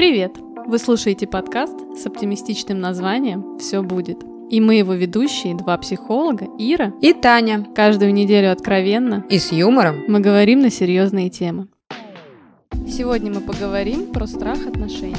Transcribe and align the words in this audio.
Привет! 0.00 0.38
Вы 0.66 0.78
слушаете 0.78 1.26
подкаст 1.26 1.78
с 1.94 2.06
оптимистичным 2.06 2.80
названием 2.80 3.58
«Все 3.58 3.82
будет». 3.82 4.16
И 4.48 4.58
мы 4.58 4.76
его 4.76 4.94
ведущие, 4.94 5.54
два 5.54 5.76
психолога, 5.76 6.46
Ира 6.58 6.94
и 7.02 7.12
Таня. 7.12 7.66
Каждую 7.76 8.14
неделю 8.14 8.50
откровенно 8.50 9.26
и 9.28 9.38
с 9.38 9.52
юмором 9.52 10.02
мы 10.08 10.20
говорим 10.20 10.60
на 10.60 10.70
серьезные 10.70 11.28
темы. 11.28 11.68
Сегодня 12.88 13.30
мы 13.30 13.42
поговорим 13.42 14.10
про 14.10 14.26
страх 14.26 14.66
отношений. 14.66 15.16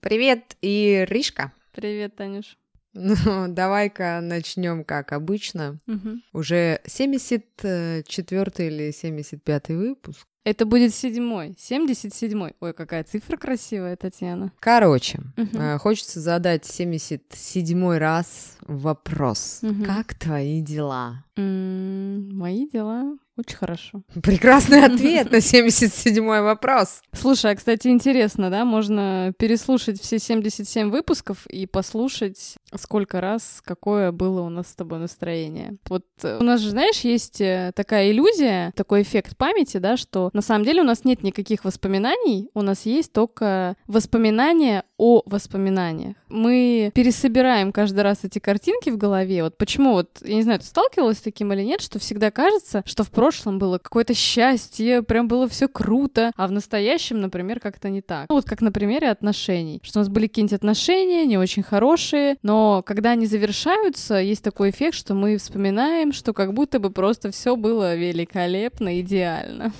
Привет, 0.00 0.58
Иришка. 0.60 1.54
Привет, 1.72 2.14
Танюш. 2.14 2.58
Ну, 2.94 3.14
давай-ка 3.48 4.20
начнем 4.22 4.84
как 4.84 5.12
обычно. 5.12 5.78
Угу. 5.86 6.20
Уже 6.32 6.80
74 6.86 8.66
или 8.68 8.90
75 8.92 9.68
выпуск. 9.70 10.26
Это 10.44 10.66
будет 10.66 10.94
седьмой, 10.94 11.56
77-й. 11.58 12.54
Ой, 12.60 12.72
какая 12.74 13.02
цифра 13.04 13.38
красивая, 13.38 13.96
Татьяна. 13.96 14.52
Короче, 14.60 15.20
Мгм. 15.38 15.78
хочется 15.78 16.20
задать 16.20 16.66
77 16.66 17.96
раз 17.96 18.58
вопрос. 18.60 19.60
Мгм. 19.62 19.84
Как 19.84 20.14
твои 20.14 20.60
дела? 20.60 21.24
М, 21.36 22.36
Мои 22.36 22.68
дела 22.68 23.16
очень 23.36 23.56
хорошо. 23.56 24.02
Прекрасный 24.22 24.84
ответ 24.84 25.30
на 25.30 25.40
77 25.40 26.24
вопрос. 26.24 27.00
Слушай, 27.12 27.52
а, 27.52 27.56
кстати, 27.56 27.88
интересно, 27.88 28.50
да, 28.50 28.64
можно 28.64 29.32
переслушать 29.38 30.00
все 30.00 30.18
77 30.18 30.90
выпусков 30.90 31.46
и 31.46 31.66
послушать, 31.66 32.54
сколько 32.74 33.20
раз 33.20 33.60
какое 33.64 34.12
было 34.12 34.42
у 34.42 34.48
нас 34.48 34.68
с 34.68 34.74
тобой 34.74 34.98
настроение. 34.98 35.76
Вот 35.88 36.04
э, 36.22 36.38
у 36.38 36.44
нас 36.44 36.60
же, 36.60 36.70
знаешь, 36.70 37.00
есть 37.00 37.40
э, 37.40 37.72
такая 37.74 38.10
иллюзия, 38.10 38.72
такой 38.76 39.02
эффект 39.02 39.36
памяти, 39.36 39.78
да, 39.78 39.96
что 39.96 40.30
на 40.32 40.42
самом 40.42 40.64
деле 40.64 40.82
у 40.82 40.84
нас 40.84 41.04
нет 41.04 41.22
никаких 41.22 41.64
воспоминаний, 41.64 42.50
у 42.54 42.62
нас 42.62 42.86
есть 42.86 43.12
только 43.12 43.76
воспоминания 43.86 44.84
о 44.96 45.22
воспоминаниях. 45.26 46.16
Мы 46.28 46.90
пересобираем 46.94 47.72
каждый 47.72 48.00
раз 48.00 48.20
эти 48.22 48.38
картинки 48.38 48.90
в 48.90 48.96
голове. 48.96 49.42
Вот 49.42 49.56
почему 49.56 49.92
вот, 49.92 50.10
я 50.22 50.34
не 50.34 50.42
знаю, 50.42 50.60
ты 50.60 50.66
сталкивалась 50.66 51.18
с 51.18 51.22
таким 51.22 51.52
или 51.52 51.62
нет, 51.62 51.80
что 51.80 51.98
всегда 51.98 52.30
кажется, 52.30 52.82
что 52.86 53.04
в 53.04 53.10
прошлом 53.10 53.58
было 53.58 53.78
какое-то 53.78 54.14
счастье, 54.14 55.02
прям 55.02 55.28
было 55.28 55.48
все 55.48 55.68
круто, 55.68 56.32
а 56.36 56.46
в 56.46 56.52
настоящем, 56.52 57.20
например, 57.20 57.60
как-то 57.60 57.88
не 57.88 58.02
так. 58.02 58.26
Ну, 58.28 58.36
вот 58.36 58.44
как 58.44 58.60
на 58.60 58.72
примере 58.72 59.10
отношений. 59.10 59.80
Что 59.82 59.98
у 59.98 60.02
нас 60.02 60.08
были 60.08 60.26
какие-нибудь 60.26 60.54
отношения 60.54 61.26
не 61.26 61.38
очень 61.38 61.62
хорошие, 61.62 62.36
но 62.42 62.82
когда 62.82 63.10
они 63.10 63.26
завершаются, 63.26 64.16
есть 64.16 64.44
такой 64.44 64.70
эффект, 64.70 64.94
что 64.94 65.14
мы 65.14 65.36
вспоминаем, 65.38 66.12
что 66.12 66.32
как 66.32 66.54
будто 66.54 66.78
бы 66.78 66.90
просто 66.90 67.30
все 67.30 67.56
было 67.56 67.94
великолепно, 67.96 69.00
идеально. 69.00 69.72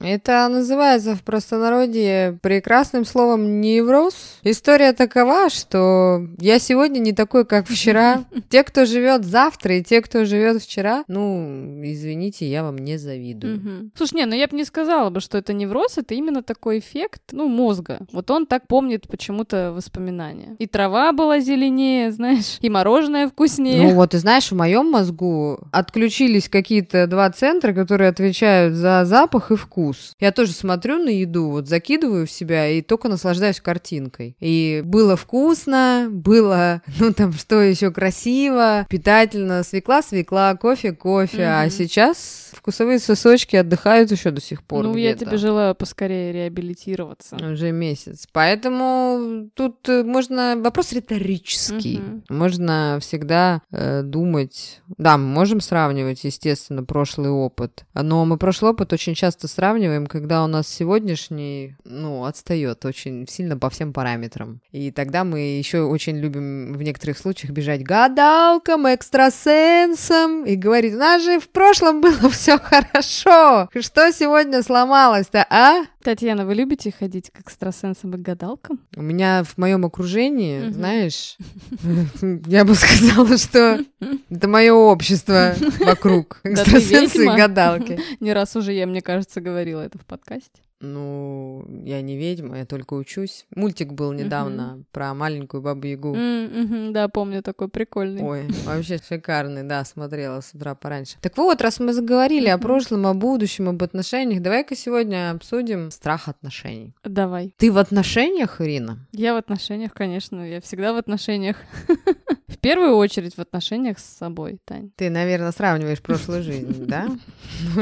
Это 0.00 0.48
называется 0.48 1.14
в 1.14 1.22
простонародье 1.22 2.38
прекрасным 2.42 3.04
словом 3.04 3.60
невроз. 3.60 4.14
История 4.42 4.92
такова, 4.94 5.50
что 5.50 6.26
я 6.38 6.58
сегодня 6.58 7.00
не 7.00 7.12
такой, 7.12 7.44
как 7.44 7.68
вчера. 7.68 8.24
Те, 8.48 8.64
кто 8.64 8.86
живет 8.86 9.24
завтра, 9.24 9.76
и 9.76 9.82
те, 9.82 10.00
кто 10.00 10.24
живет 10.24 10.62
вчера, 10.62 11.04
ну, 11.06 11.80
извините, 11.84 12.50
я 12.50 12.62
вам 12.62 12.78
не 12.78 12.96
завидую. 12.96 13.90
Слушай, 13.94 14.14
не, 14.14 14.26
ну 14.26 14.34
я 14.34 14.48
бы 14.48 14.56
не 14.56 14.64
сказала 14.64 15.10
бы, 15.10 15.20
что 15.20 15.38
это 15.38 15.52
невроз, 15.52 15.98
это 15.98 16.14
именно 16.14 16.42
такой 16.42 16.78
эффект, 16.78 17.22
ну, 17.32 17.48
мозга. 17.48 18.00
Вот 18.12 18.30
он 18.30 18.46
так 18.46 18.66
помнит 18.66 19.06
почему-то 19.08 19.72
воспоминания. 19.72 20.56
И 20.58 20.66
трава 20.66 21.12
была 21.12 21.40
зеленее, 21.40 22.10
знаешь, 22.12 22.58
и 22.60 22.70
мороженое 22.70 23.28
вкуснее. 23.28 23.82
Ну 23.82 23.94
вот, 23.94 24.14
и 24.14 24.18
знаешь, 24.18 24.50
в 24.50 24.56
моем 24.56 24.90
мозгу 24.90 25.60
отключились 25.72 26.48
какие-то 26.48 27.06
два 27.06 27.30
центра, 27.30 27.72
которые 27.72 28.08
отвечают 28.08 28.74
за 28.74 29.04
запах 29.04 29.50
и 29.50 29.56
вкус. 29.56 29.89
Я 30.18 30.32
тоже 30.32 30.52
смотрю 30.52 30.98
на 30.98 31.08
еду, 31.10 31.50
вот 31.50 31.68
закидываю 31.68 32.26
в 32.26 32.30
себя 32.30 32.68
и 32.68 32.82
только 32.82 33.08
наслаждаюсь 33.08 33.60
картинкой. 33.60 34.36
И 34.40 34.82
было 34.84 35.16
вкусно, 35.16 36.08
было, 36.10 36.82
ну 36.98 37.12
там 37.12 37.32
что 37.32 37.60
еще 37.60 37.90
красиво, 37.90 38.86
питательно, 38.88 39.62
свекла, 39.62 40.02
свекла, 40.02 40.54
кофе, 40.56 40.92
кофе. 40.92 41.44
А 41.44 41.62
Мгм. 41.62 41.70
сейчас 41.70 42.50
вкусовые 42.52 42.98
сосочки 42.98 43.56
отдыхают 43.56 44.10
еще 44.10 44.30
до 44.30 44.40
сих 44.40 44.62
пор. 44.62 44.84
ну, 44.84 44.96
я 44.96 45.14
тебе 45.14 45.36
желаю 45.36 45.74
поскорее 45.74 46.32
реабилитироваться. 46.32 47.36
Уже 47.36 47.72
месяц. 47.72 48.26
Поэтому 48.32 49.50
тут 49.54 49.88
э, 49.88 50.02
можно... 50.02 50.56
Вопрос 50.56 50.92
риторический. 50.92 51.98
Мгм. 51.98 52.24
Можно 52.28 52.98
всегда 53.00 53.62
э, 53.70 54.02
думать... 54.02 54.80
Да, 54.98 55.16
мы 55.16 55.26
можем 55.26 55.60
сравнивать, 55.60 56.24
естественно, 56.24 56.84
прошлый 56.84 57.30
опыт. 57.30 57.84
Но 57.94 58.24
мы 58.24 58.36
прошлый 58.36 58.72
опыт 58.72 58.92
очень 58.92 59.14
часто 59.14 59.48
сравниваем, 59.48 59.70
когда 60.08 60.44
у 60.44 60.46
нас 60.46 60.68
сегодняшний, 60.68 61.76
ну, 61.84 62.24
отстает 62.24 62.84
очень 62.84 63.26
сильно 63.28 63.56
по 63.56 63.70
всем 63.70 63.92
параметрам. 63.92 64.60
И 64.72 64.90
тогда 64.90 65.24
мы 65.24 65.40
еще 65.40 65.82
очень 65.82 66.18
любим 66.18 66.72
в 66.72 66.82
некоторых 66.82 67.18
случаях 67.18 67.52
бежать 67.52 67.82
гадалкам, 67.82 68.86
экстрасенсам 68.86 70.44
и 70.44 70.56
говорить, 70.56 70.94
у 70.94 70.98
нас 70.98 71.22
же 71.22 71.40
в 71.40 71.48
прошлом 71.48 72.00
было 72.00 72.30
все 72.30 72.58
хорошо. 72.62 73.68
Что 73.78 74.12
сегодня 74.12 74.62
сломалось-то, 74.62 75.46
а? 75.48 75.84
Татьяна, 76.02 76.46
вы 76.46 76.54
любите 76.54 76.90
ходить 76.90 77.30
к 77.30 77.40
экстрасенсам 77.40 78.14
и 78.14 78.16
к 78.16 78.20
гадалкам? 78.20 78.80
У 78.96 79.02
меня 79.02 79.44
в 79.44 79.58
моем 79.58 79.84
окружении, 79.84 80.60
Мгм. 80.62 80.72
знаешь, 80.72 81.36
я 82.46 82.64
бы 82.64 82.74
сказала, 82.74 83.36
что 83.36 83.84
это 84.30 84.48
мое 84.48 84.72
общество 84.72 85.54
вокруг 85.80 86.40
экстрасенсы 86.42 87.24
и 87.24 87.28
гадалки. 87.28 88.00
Не 88.20 88.32
раз 88.32 88.56
уже 88.56 88.72
я, 88.72 88.86
мне 88.86 89.02
кажется, 89.02 89.42
говорила 89.42 89.82
это 89.82 89.98
в 89.98 90.06
подкасте. 90.06 90.62
Ну, 90.80 91.64
я 91.84 92.00
не 92.00 92.16
ведьма, 92.16 92.58
я 92.58 92.64
только 92.64 92.94
учусь. 92.94 93.44
Мультик 93.54 93.92
был 93.92 94.12
недавно 94.12 94.82
про 94.92 95.12
маленькую 95.12 95.62
бабу 95.62 95.86
Ягу. 95.86 96.14
Мгм, 96.16 96.92
Да, 96.94 97.08
помню, 97.08 97.42
такой 97.42 97.68
прикольный. 97.68 98.22
Ой, 98.22 98.48
вообще 98.64 98.98
шикарный, 98.98 99.62
да, 99.62 99.84
смотрела 99.84 100.40
с 100.40 100.54
утра 100.54 100.74
пораньше. 100.74 101.16
Так 101.20 101.36
вот, 101.36 101.60
раз 101.60 101.80
мы 101.80 101.92
заговорили 101.92 102.48
о 102.48 102.56
Мгм. 102.56 102.62
прошлом, 102.62 103.06
о 103.06 103.14
будущем, 103.14 103.68
об 103.68 103.82
отношениях, 103.82 104.40
давай-ка 104.42 104.74
сегодня 104.74 105.30
обсудим 105.32 105.90
страх 105.90 106.28
отношений. 106.28 106.94
Давай. 107.04 107.54
Ты 107.58 107.70
в 107.70 107.76
отношениях, 107.78 108.60
Ирина? 108.60 109.06
Я 109.12 109.34
в 109.34 109.36
отношениях, 109.36 109.92
конечно, 109.92 110.40
я 110.48 110.60
всегда 110.62 110.92
в 110.94 110.96
отношениях. 110.96 111.56
В 112.60 112.62
первую 112.62 112.96
очередь 112.96 113.36
в 113.36 113.38
отношениях 113.38 113.98
с 113.98 114.04
собой, 114.04 114.58
Тань. 114.66 114.90
Ты, 114.94 115.08
наверное, 115.08 115.50
сравниваешь 115.50 116.02
прошлую 116.02 116.42
жизнь, 116.42 116.84
да? 116.84 117.08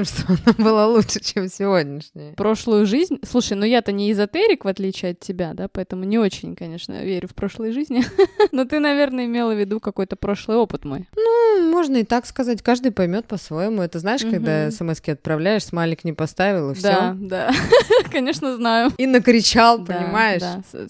Что 0.04 0.24
она 0.28 0.54
была 0.56 0.86
лучше, 0.86 1.18
чем 1.18 1.48
сегодняшняя. 1.48 2.34
Прошлую 2.34 2.86
жизнь... 2.86 3.18
Слушай, 3.28 3.54
ну 3.54 3.64
я-то 3.64 3.90
не 3.90 4.12
эзотерик, 4.12 4.64
в 4.64 4.68
отличие 4.68 5.10
от 5.12 5.18
тебя, 5.18 5.52
да, 5.52 5.66
поэтому 5.66 6.04
не 6.04 6.16
очень, 6.16 6.54
конечно, 6.54 7.02
верю 7.02 7.26
в 7.26 7.34
прошлые 7.34 7.72
жизни. 7.72 8.04
Но 8.52 8.66
ты, 8.66 8.78
наверное, 8.78 9.24
имела 9.24 9.52
в 9.52 9.58
виду 9.58 9.80
какой-то 9.80 10.14
прошлый 10.14 10.58
опыт 10.58 10.84
мой. 10.84 11.08
Ну, 11.16 11.72
можно 11.72 11.96
и 11.96 12.04
так 12.04 12.24
сказать, 12.24 12.62
каждый 12.62 12.92
поймет 12.92 13.26
по-своему. 13.26 13.82
Это 13.82 13.98
знаешь, 13.98 14.22
когда 14.22 14.70
смс 14.70 15.00
отправляешь, 15.08 15.64
смайлик 15.64 16.04
не 16.04 16.12
поставил, 16.12 16.70
и 16.70 16.74
все. 16.74 16.88
Да, 16.88 17.16
да, 17.18 17.52
конечно, 18.12 18.54
знаю. 18.54 18.92
И 18.96 19.06
накричал, 19.06 19.84
понимаешь? 19.84 20.42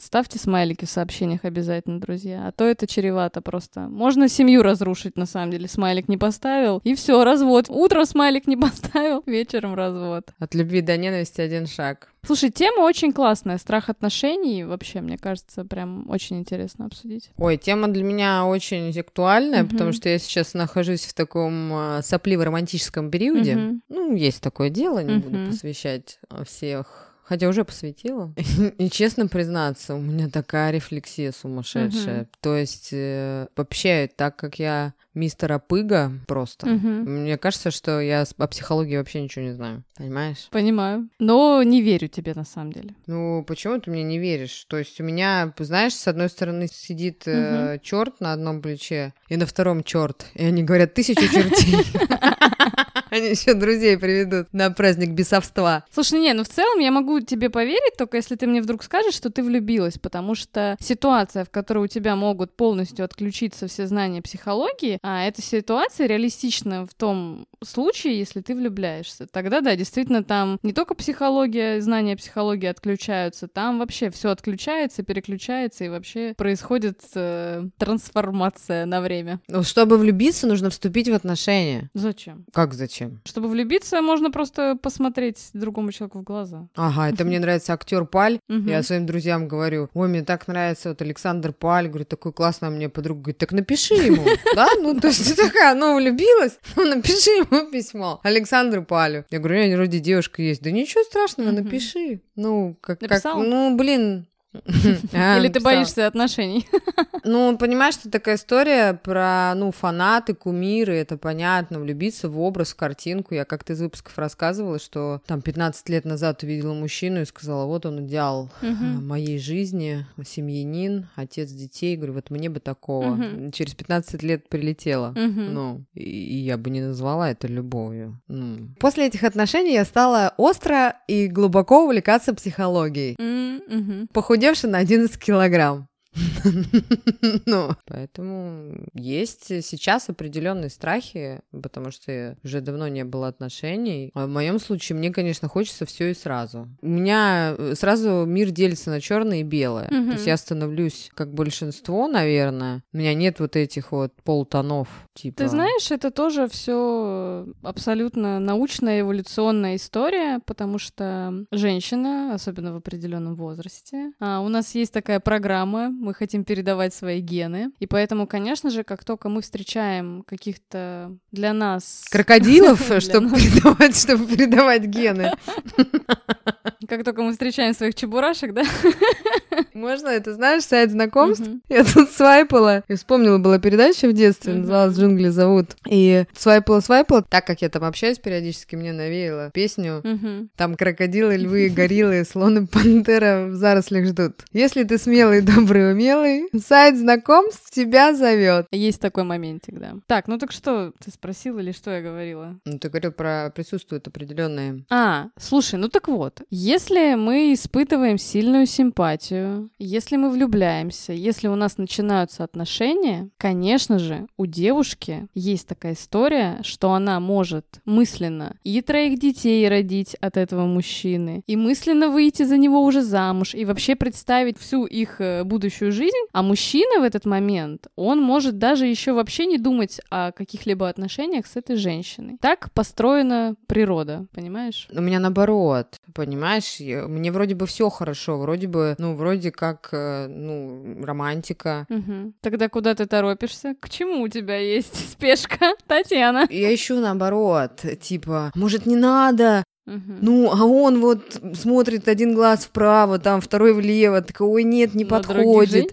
Ставьте 0.03 0.39
смайлики 0.39 0.85
в 0.85 0.91
сообщениях 0.91 1.47
обязательно, 1.47 2.01
друзья. 2.01 2.49
А 2.49 2.53
то 2.53 2.65
это 2.65 2.87
чревато 2.87 3.41
просто. 3.41 3.78
Можно 3.89 4.29
семью 4.29 4.63
разрушить, 4.63 5.17
на 5.17 5.27
самом 5.27 5.51
деле. 5.53 5.69
Смайлик 5.69 6.09
не 6.09 6.17
поставил, 6.17 6.81
и 6.85 6.95
все, 6.95 7.23
развод. 7.23 7.67
Утром 7.69 8.05
смайлик 8.07 8.47
не 8.47 8.57
поставил, 8.61 9.23
вечером 9.27 9.75
развод. 9.75 10.25
От 10.39 10.55
любви 10.55 10.81
до 10.81 10.97
ненависти 10.97 11.41
один 11.41 11.67
шаг. 11.67 12.09
Слушай, 12.27 12.51
тема 12.51 12.81
очень 12.81 13.13
классная. 13.13 13.59
Страх 13.59 13.89
отношений. 13.89 14.65
Вообще, 14.65 15.01
мне 15.01 15.17
кажется, 15.17 15.65
прям 15.65 16.11
очень 16.11 16.39
интересно 16.39 16.87
обсудить. 16.87 17.31
Ой, 17.39 17.57
тема 17.57 17.89
для 17.89 18.03
меня 18.03 18.45
очень 18.47 18.91
актуальная, 18.99 19.63
Мгм. 19.63 19.71
потому 19.71 19.93
что 19.93 20.09
я 20.09 20.19
сейчас 20.19 20.55
нахожусь 20.55 21.05
в 21.05 21.15
таком 21.15 21.73
э, 21.73 22.01
сопливо-романтическом 22.03 23.11
периоде. 23.11 23.57
Мгм. 23.57 23.83
Ну, 23.89 24.15
есть 24.17 24.43
такое 24.43 24.69
дело, 24.71 25.03
не 25.03 25.19
буду 25.19 25.37
Мгм. 25.39 25.51
посвящать 25.51 26.19
э, 26.31 26.45
всех. 26.45 27.08
Хотя 27.29 27.47
уже 27.49 27.65
посвятила. 27.65 28.33
И 28.79 28.89
честно 28.89 29.29
признаться, 29.29 29.95
у 29.95 30.01
меня 30.01 30.29
такая 30.31 30.71
рефлексия 30.71 31.31
сумасшедшая. 31.33 32.21
Мгм. 32.21 32.29
То 32.41 32.57
есть 32.57 32.89
э, 32.93 33.49
вообще, 33.55 34.09
так 34.17 34.37
как 34.37 34.59
я 34.59 34.95
мистера 35.13 35.59
Пыга 35.59 36.13
просто, 36.27 36.67
Мгм. 36.69 37.23
мне 37.25 37.37
кажется, 37.37 37.71
что 37.71 38.01
я 38.01 38.25
о 38.39 38.47
психологии 38.47 38.97
вообще 38.97 39.21
ничего 39.21 39.45
не 39.45 39.53
знаю. 39.53 39.83
Понимаешь? 39.97 40.49
Понимаю. 40.51 41.09
Но 41.19 41.63
не 41.65 41.83
верю 41.83 42.09
тебе, 42.09 42.33
на 42.35 42.45
самом 42.45 42.73
деле. 42.73 42.95
Ну, 43.07 43.45
почему 43.45 43.79
ты 43.81 43.91
мне 43.91 44.05
не 44.05 44.19
веришь? 44.19 44.65
То 44.69 44.79
есть 44.79 45.01
у 45.01 45.05
меня, 45.05 45.53
знаешь, 45.59 45.95
с 45.95 46.07
одной 46.09 46.29
стороны 46.29 46.69
сидит 46.69 47.25
черт 47.25 48.21
на 48.21 48.33
одном 48.33 48.63
плече, 48.63 49.13
и 49.29 49.37
на 49.37 49.45
втором 49.45 49.83
черт. 49.83 50.27
И 50.35 50.45
они 50.45 50.63
говорят, 50.63 50.95
тысячу 50.95 51.23
чертей. 51.29 51.77
Они 53.11 53.29
еще 53.29 53.55
друзей 53.55 53.99
приведут 53.99 54.53
на 54.53 54.71
праздник 54.71 55.11
бесовства. 55.11 55.85
Слушай, 55.93 56.21
не, 56.21 56.33
ну 56.33 56.45
в 56.45 56.49
целом 56.49 56.79
я 56.79 56.91
могу 56.91 57.21
тебе 57.21 57.51
поверить, 57.51 57.97
только 57.97 58.17
если 58.17 58.37
ты 58.37 58.47
мне 58.47 58.63
вдруг 58.63 58.83
скажешь, 58.83 59.15
что 59.15 59.31
ты 59.31 59.43
влюбилась, 59.43 59.99
потому 59.99 60.35
что 60.35 60.77
ситуация, 60.81 61.45
в 61.45 61.51
которой 61.51 61.85
у 61.85 61.89
тебя 61.89 62.17
могут 62.17 62.57
полностью 62.57 63.05
отключиться 63.05 63.67
все 63.67 63.87
знания 63.87 64.23
психологии, 64.23 64.99
а 65.03 65.25
эта 65.25 65.43
ситуация 65.43 66.07
реалистична 66.07 66.87
в 66.87 66.95
том 66.95 67.47
случае, 67.65 68.19
если 68.19 68.41
ты 68.41 68.55
влюбляешься. 68.55 69.27
Тогда 69.31 69.61
да, 69.61 69.77
действительно, 69.77 70.23
там 70.23 70.59
не 70.63 70.73
только 70.73 70.95
психология, 70.95 71.81
знания 71.81 72.17
психологии 72.17 72.67
отключаются, 72.67 73.49
там 73.49 73.79
вообще 73.79 74.11
все 74.11 74.31
отключается, 74.31 75.03
переключается, 75.03 75.85
и 75.85 75.89
вообще 75.89 76.35
происходит 76.37 77.01
э, 77.15 77.65
трансформация 77.79 78.87
на 78.87 79.01
время. 79.01 79.41
Ну, 79.49 79.63
чтобы 79.63 79.99
влюбиться, 79.99 80.47
нужно 80.47 80.71
вступить 80.71 81.09
в 81.09 81.15
отношения. 81.15 81.91
Зачем? 81.95 82.45
Как 82.53 82.75
зачем? 82.75 82.98
Чтобы 83.25 83.49
влюбиться, 83.49 84.01
можно 84.03 84.31
просто 84.31 84.77
посмотреть 84.81 85.51
другому 85.53 85.93
человеку 85.93 86.19
в 86.19 86.23
глаза. 86.23 86.69
Ага, 86.75 87.11
это 87.11 87.25
мне 87.25 87.39
нравится 87.39 87.73
актер 87.73 88.05
Паль. 88.05 88.39
Я 88.49 88.83
своим 88.83 89.07
друзьям 89.07 89.49
говорю, 89.49 89.89
ой, 89.95 90.09
мне 90.09 90.23
так 90.23 90.49
нравится 90.49 90.91
вот 90.91 91.03
Александр 91.03 91.53
Паль, 91.53 91.89
говорю, 91.89 92.05
такой 92.05 92.33
классный, 92.33 92.69
а 92.69 92.71
мне 92.71 92.89
подруга 92.89 93.21
говорит, 93.21 93.39
так 93.39 93.53
напиши 93.53 93.95
ему, 93.95 94.25
да? 94.55 94.69
Ну, 94.81 94.99
то 94.99 95.09
есть 95.09 95.29
ты 95.29 95.35
такая, 95.35 95.75
ну, 95.75 95.97
влюбилась, 95.97 96.59
ну, 96.77 96.85
напиши 96.85 97.31
ему 97.31 97.71
письмо. 97.71 98.21
Александру 98.23 98.85
Палю. 98.85 99.25
Я 99.31 99.39
говорю, 99.39 99.61
у 99.61 99.65
меня 99.65 99.77
вроде 99.77 99.99
девушка 99.99 100.43
есть. 100.43 100.63
Да 100.63 100.71
ничего 100.71 101.03
страшного, 101.05 101.51
напиши. 101.51 102.21
Ну, 102.37 102.77
как, 102.81 103.01
как, 103.01 103.25
ну, 103.25 103.77
блин. 103.77 104.27
А, 105.13 105.39
Или 105.39 105.49
ты 105.49 105.61
боишься 105.61 106.07
отношений? 106.07 106.67
Ну, 107.25 107.59
понимаешь, 107.59 107.95
что 107.95 108.11
такая 108.11 108.37
история 108.37 108.95
про, 108.95 109.53
ну, 109.55 109.71
фанаты, 109.73 110.35
кумиры, 110.35 110.95
это 110.95 111.19
понятно, 111.19 111.79
влюбиться 111.81 112.29
в 112.31 112.41
образ, 112.41 112.73
в 112.73 112.77
картинку. 112.77 113.35
Я 113.35 113.45
как-то 113.45 113.73
из 113.75 113.81
выпусков 113.83 114.17
рассказывала, 114.17 114.79
что 114.79 115.21
там 115.27 115.43
15 115.43 115.89
лет 115.91 116.05
назад 116.07 116.43
увидела 116.43 116.73
мужчину 116.75 117.21
и 117.21 117.25
сказала, 117.27 117.67
вот 117.67 117.85
он 117.85 118.07
идеал 118.07 118.51
Мгм. 118.63 119.07
моей 119.07 119.39
жизни, 119.39 120.07
семьянин, 120.25 121.09
отец 121.17 121.51
детей. 121.51 121.97
Говорю, 121.97 122.15
вот 122.15 122.31
мне 122.31 122.49
бы 122.49 122.61
такого. 122.61 123.19
Через 123.53 123.75
15 123.75 124.23
лет 124.23 124.49
прилетела. 124.49 125.13
Ну, 125.15 125.85
и, 125.95 126.37
я 126.39 126.57
бы 126.57 126.71
не 126.71 126.81
назвала 126.81 127.31
это 127.31 127.47
любовью. 127.49 128.21
Ну. 128.29 128.69
После 128.79 129.09
этих 129.09 129.25
отношений 129.25 129.75
я 129.75 129.85
стала 129.85 130.33
остро 130.39 130.97
и 131.09 131.27
глубоко 131.27 131.85
увлекаться 131.85 132.33
психологией, 132.33 133.17
М, 133.19 134.09
мгм. 134.39 134.49
похудевши 134.49 134.69
на 134.69 134.79
11 134.79 135.19
килограмм. 135.19 135.88
Ну, 137.47 137.71
поэтому 137.87 138.87
есть 138.95 139.47
сейчас 139.65 140.09
определенные 140.09 140.71
страхи, 140.71 141.41
потому 141.51 141.91
что 141.91 142.37
уже 142.45 142.61
давно 142.61 142.89
не 142.89 143.05
было 143.05 143.29
отношений. 143.29 144.11
А 144.15 144.27
в 144.27 144.29
моем 144.29 144.59
случае 144.59 144.99
мне, 144.99 145.11
конечно, 145.11 145.49
хочется 145.49 145.87
все 145.87 146.11
и 146.11 146.15
сразу. 146.15 146.69
У 146.81 146.89
меня 146.89 147.55
э, 147.57 147.75
сразу 147.75 148.25
мир 148.27 148.51
делится 148.51 148.91
на 148.91 149.01
черное 149.01 149.41
и 149.41 149.45
белое. 149.45 149.89
То 149.89 150.13
есть 150.13 150.27
я 150.27 150.37
становлюсь 150.37 151.11
как 151.15 151.33
большинство, 151.33 152.09
наверное. 152.09 152.83
У 152.93 152.99
меня 152.99 153.15
нет 153.15 153.41
вот 153.41 153.57
этих 153.57 153.93
вот 153.93 154.13
полутонов, 154.25 154.89
типа. 155.15 155.39
Ты 155.39 155.49
знаешь, 155.49 155.91
это 155.91 156.11
тоже 156.11 156.49
все 156.49 157.47
абсолютно 157.63 158.39
научная 158.39 159.01
эволюционная 159.01 159.77
история, 159.77 160.41
потому 160.47 160.79
что 160.79 161.45
женщина, 161.53 162.33
особенно 162.35 162.73
в 162.73 162.77
определенном 162.77 163.35
возрасте, 163.35 164.13
а, 164.21 164.41
у 164.41 164.49
нас 164.49 164.75
есть 164.75 164.93
такая 164.93 165.21
программа, 165.21 165.91
мы 165.99 166.15
хотим 166.15 166.45
передавать 166.45 166.95
свои 166.95 167.21
гены, 167.21 167.71
и 167.79 167.87
поэтому, 167.87 168.27
конечно 168.27 168.71
же, 168.71 168.85
как 168.85 169.05
только 169.05 169.29
мы 169.29 169.43
встречаем 169.43 170.23
каких-то 170.27 171.17
для 171.33 171.53
нас, 171.53 172.05
Крокодилов, 172.11 172.81
чтобы 173.01 173.31
передавать, 173.31 173.97
чтобы 173.97 174.27
передавать 174.27 174.85
гены. 174.85 175.33
как 176.89 177.05
только 177.05 177.23
мы 177.23 177.33
встречаем 177.33 177.75
своих 177.75 177.95
чебурашек, 177.95 178.53
да? 178.53 178.63
Можно 179.75 180.09
это, 180.09 180.35
знаешь, 180.35 180.65
сайт 180.65 180.91
знакомств? 180.91 181.47
Мгм. 181.47 181.63
Я 181.69 181.85
тут 181.85 182.11
свайпала 182.11 182.85
и 182.89 182.95
вспомнила, 182.95 183.39
была 183.39 183.59
передача 183.59 184.09
в 184.09 184.13
детстве, 184.13 184.53
Мгм. 184.53 184.61
называлась 184.63 184.97
«Джунгли 184.97 185.29
зовут». 185.29 185.77
И 185.89 186.25
свайпала, 186.37 186.81
свайпала. 186.81 187.23
Так 187.23 187.47
как 187.47 187.63
я 187.63 187.69
там 187.69 187.85
общаюсь 187.85 188.19
периодически, 188.19 188.77
мне 188.77 188.93
навеяло 188.93 189.51
песню. 189.53 190.01
Мгм. 190.05 190.51
Там 190.57 190.75
крокодилы, 190.77 191.37
львы, 191.37 191.69
гориллы, 191.69 192.25
слоны, 192.25 192.67
пантера 192.67 193.47
в 193.49 193.55
зарослях 193.55 194.07
ждут. 194.07 194.43
Если 194.53 194.85
ты 194.85 194.99
смелый, 194.99 195.41
добрый, 195.43 195.93
умелый, 195.93 196.49
сайт 196.59 196.97
знакомств 196.97 197.71
тебя 197.71 198.15
зовет. 198.15 198.67
Есть 198.71 199.01
такой 199.01 199.25
моментик, 199.25 199.79
да. 199.79 199.95
Так, 200.07 200.29
ну 200.29 200.39
так 200.39 200.53
что 200.53 200.93
ты 201.05 201.11
спросил 201.11 201.59
или 201.59 201.73
что 201.73 201.91
я 201.91 202.01
говорила? 202.03 202.57
Ну, 202.65 202.79
ты 202.79 202.89
говорил 202.89 203.13
про 203.13 203.53
присутствуют 203.55 204.07
определенные. 204.09 204.85
А, 204.91 205.27
слушай, 205.39 205.79
ну 205.79 205.89
так 205.89 206.09
вот, 206.09 206.43
если 206.51 207.15
мы 207.15 207.53
испытываем 207.53 208.19
сильную 208.19 208.67
симпатию, 208.67 209.48
если 209.79 210.17
мы 210.17 210.31
влюбляемся, 210.31 211.13
если 211.13 211.49
у 211.49 211.55
нас 211.55 211.79
начинаются 211.79 212.45
отношения, 212.45 213.31
конечно 213.37 213.99
же, 213.99 214.27
у 214.37 214.47
девушки 214.47 215.29
есть 215.35 215.69
такая 215.69 215.95
история, 215.95 216.59
что 216.63 216.93
она 216.93 217.21
может 217.21 217.67
мысленно 217.85 218.57
и 218.65 218.81
троих 218.83 219.19
детей 219.19 219.69
родить 219.69 220.17
от 220.21 220.37
этого 220.37 220.67
мужчины, 220.67 221.43
и 221.47 221.57
мысленно 221.57 222.09
выйти 222.09 222.43
за 222.45 222.57
него 222.57 222.83
уже 222.83 223.03
замуж, 223.03 223.55
и 223.55 223.65
вообще 223.65 223.97
представить 223.97 224.59
всю 224.59 224.85
их 224.87 225.21
э, 225.21 225.45
будущую 225.45 225.93
жизнь, 225.93 226.17
а 226.33 226.43
мужчина 226.43 227.01
в 227.01 227.03
этот 227.03 227.25
момент, 227.25 227.89
он 227.97 228.21
может 228.21 228.59
даже 228.59 228.87
еще 228.87 229.13
вообще 229.13 229.47
не 229.47 229.59
думать 229.59 230.01
о 230.11 230.33
каких-либо 230.33 230.89
отношениях 230.89 231.47
с 231.47 231.57
этой 231.57 231.77
женщиной. 231.77 232.37
Так 232.41 232.73
построена 232.73 233.55
природа, 233.67 234.27
понимаешь? 234.35 234.89
У 234.93 235.01
меня 235.01 235.21
наоборот, 235.21 235.97
понимаешь, 236.15 236.79
мне 236.81 237.33
вроде 237.33 237.55
бы 237.55 237.67
все 237.67 237.89
хорошо, 237.89 238.39
вроде 238.39 238.67
бы, 238.67 238.95
ну, 238.99 239.15
вроде 239.15 239.38
как, 239.51 239.89
э, 239.93 240.27
ну, 240.29 241.05
романтика. 241.05 241.87
Мгм. 241.89 242.35
Тогда 242.41 242.69
куда 242.69 242.95
ты 242.95 243.07
торопишься? 243.07 243.75
К 243.81 243.89
чему 243.89 244.23
у 244.23 244.29
тебя 244.29 244.59
есть 244.59 244.95
спешка, 245.13 245.75
Татьяна? 245.87 246.47
Я 246.51 246.75
ищу 246.75 247.01
наоборот, 247.01 247.83
типа, 248.01 248.53
может, 248.55 248.87
не 248.87 248.97
надо, 248.97 249.65
Мгм. 249.89 250.19
ну, 250.21 250.51
а 250.53 250.65
он 250.67 251.01
вот 251.01 251.41
смотрит 251.55 252.09
один 252.09 252.35
глаз 252.35 252.67
вправо, 252.67 253.19
там 253.19 253.41
второй 253.41 253.73
влево, 253.73 254.21
такой, 254.21 254.47
ой, 254.49 254.63
нет, 254.65 254.95
не 254.95 255.05
На 255.05 255.11
подходит. 255.11 255.91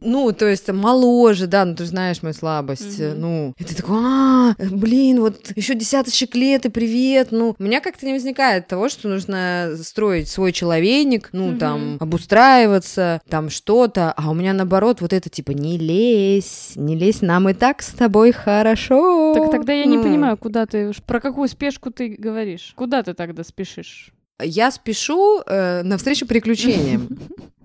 Ну, 0.00 0.32
то 0.32 0.46
есть 0.48 0.68
моложе, 0.72 1.46
да, 1.46 1.64
ну 1.64 1.74
ты 1.76 1.84
знаешь 1.84 2.22
мою 2.22 2.34
слабость. 2.34 2.98
Мгм. 2.98 3.20
Ну, 3.20 3.54
и 3.58 3.64
ты 3.64 3.74
такой, 3.76 3.98
а, 4.00 4.54
блин, 4.58 5.20
вот 5.20 5.52
еще 5.56 5.74
десяточек 5.74 6.34
лет, 6.34 6.64
и 6.66 6.68
привет. 6.70 7.28
Ну, 7.32 7.54
у 7.58 7.62
меня 7.62 7.80
как-то 7.80 8.06
не 8.06 8.12
возникает 8.14 8.66
того, 8.66 8.88
что 8.88 9.08
нужно 9.08 9.76
строить 9.82 10.28
свой 10.28 10.52
человейник, 10.52 11.28
ну, 11.32 11.48
Мгм. 11.48 11.58
там, 11.58 11.96
обустраиваться, 12.00 13.20
там 13.28 13.50
что-то. 13.50 14.12
А 14.16 14.30
у 14.30 14.34
меня 14.34 14.52
наоборот, 14.52 15.00
вот 15.00 15.12
это 15.12 15.28
типа, 15.28 15.52
не 15.52 15.78
лезь, 15.78 16.72
не 16.76 16.96
лезь, 16.96 17.20
нам 17.22 17.48
и 17.48 17.52
так 17.54 17.82
с 17.82 17.92
тобой 17.92 18.32
хорошо. 18.32 19.34
Так 19.34 19.50
тогда 19.50 19.72
я 19.72 19.84
не 19.84 19.98
Ну, 19.98 20.02
понимаю, 20.02 20.36
куда 20.36 20.66
ты, 20.66 20.92
про 21.06 21.20
какую 21.20 21.48
спешку 21.48 21.90
ты 21.90 22.16
говоришь? 22.18 22.72
Куда 22.80 23.02
ты 23.02 23.12
тогда 23.12 23.44
спешишь? 23.44 24.10
Я 24.42 24.70
спешу 24.70 25.42
э, 25.44 25.82
навстречу 25.82 26.26
приключениям. 26.26 27.10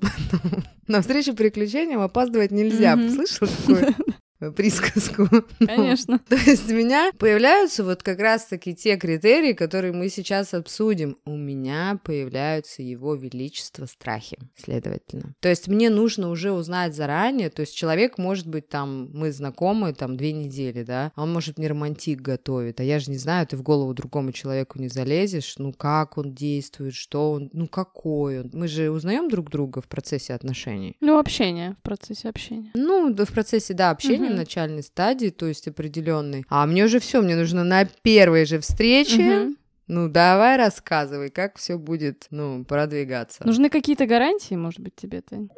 Навстречу 0.88 1.34
приключениям 1.34 2.02
опаздывать 2.02 2.52
нельзя. 2.52 2.98
Слышала 2.98 3.50
такую 3.50 3.96
присказку? 4.56 5.28
Конечно. 5.66 6.20
То 6.20 6.36
есть 6.36 6.70
у 6.70 6.74
меня 6.74 7.12
появляются 7.18 7.84
вот 7.84 8.04
как 8.04 8.20
раз-таки 8.20 8.76
те 8.76 8.98
критерии, 8.98 9.54
которые 9.54 9.94
мы 9.94 10.10
сейчас 10.10 10.54
обсудим. 10.54 11.18
У 11.26 11.36
меня 11.36 12.00
появляются 12.04 12.82
его 12.82 13.16
величество 13.16 13.86
страхи, 13.86 14.38
следовательно. 14.56 15.34
То 15.40 15.50
есть 15.50 15.68
мне 15.68 15.90
нужно 15.90 16.30
уже 16.30 16.52
узнать 16.52 16.96
заранее, 16.96 17.50
то 17.50 17.62
есть 17.62 17.76
человек 17.76 18.18
может 18.18 18.48
быть 18.48 18.70
там, 18.70 19.10
мы 19.14 19.32
знакомы 19.32 19.94
там 19.94 20.18
две 20.18 20.34
недели, 20.34 20.84
да, 20.84 21.12
а 21.16 21.24
он 21.24 21.34
может 21.34 21.58
мне 21.58 21.68
романтик 21.68 22.22
готовит, 22.22 22.80
а 22.80 22.84
я 22.84 23.00
же 23.00 23.12
не 23.12 23.18
знаю, 23.18 23.48
ты 23.48 23.58
в 23.58 23.62
голову 23.62 23.94
другому 23.94 24.32
человеку 24.32 24.80
не 24.80 24.88
залезешь, 24.88 25.56
ну 25.58 25.74
как 25.74 26.18
он 26.18 26.34
действует, 26.34 26.94
что 26.94 27.32
он, 27.32 27.50
ну 27.54 27.68
какой 27.68 28.42
он. 28.42 28.50
Мы 28.54 28.68
же 28.68 28.90
узнаем 28.90 29.30
друг 29.30 29.50
друга 29.50 29.82
в 29.82 29.88
процессе 29.88 30.34
отношений. 30.34 30.96
Ну, 31.02 31.20
общение, 31.20 31.76
в 31.80 31.84
процессе 31.84 32.30
общения. 32.30 32.72
Ну, 32.74 33.14
да, 33.14 33.26
в 33.26 33.32
процессе, 33.32 33.74
да, 33.74 33.92
общения, 33.92 34.25
Мгм. 34.26 34.34
в 34.36 34.38
начальной 34.38 34.84
стадии, 34.84 35.30
то 35.30 35.46
есть 35.46 35.68
определенной. 35.68 36.46
А 36.50 36.66
мне 36.66 36.86
уже 36.86 37.00
все, 37.00 37.22
мне 37.22 37.36
нужно 37.36 37.64
на 37.64 37.86
первой 37.86 38.46
же 38.46 38.60
встрече. 38.60 39.22
Мгм. 39.22 39.58
Ну, 39.88 40.10
давай 40.10 40.58
рассказывай, 40.58 41.30
как 41.30 41.58
все 41.58 41.78
будет, 41.78 42.26
ну, 42.32 42.66
продвигаться. 42.66 43.46
Нужны 43.46 43.70
какие-то 43.70 44.08
гарантии, 44.08 44.56
может 44.56 44.80
быть, 44.80 44.96
тебе, 44.96 45.22
Тань? 45.22 45.50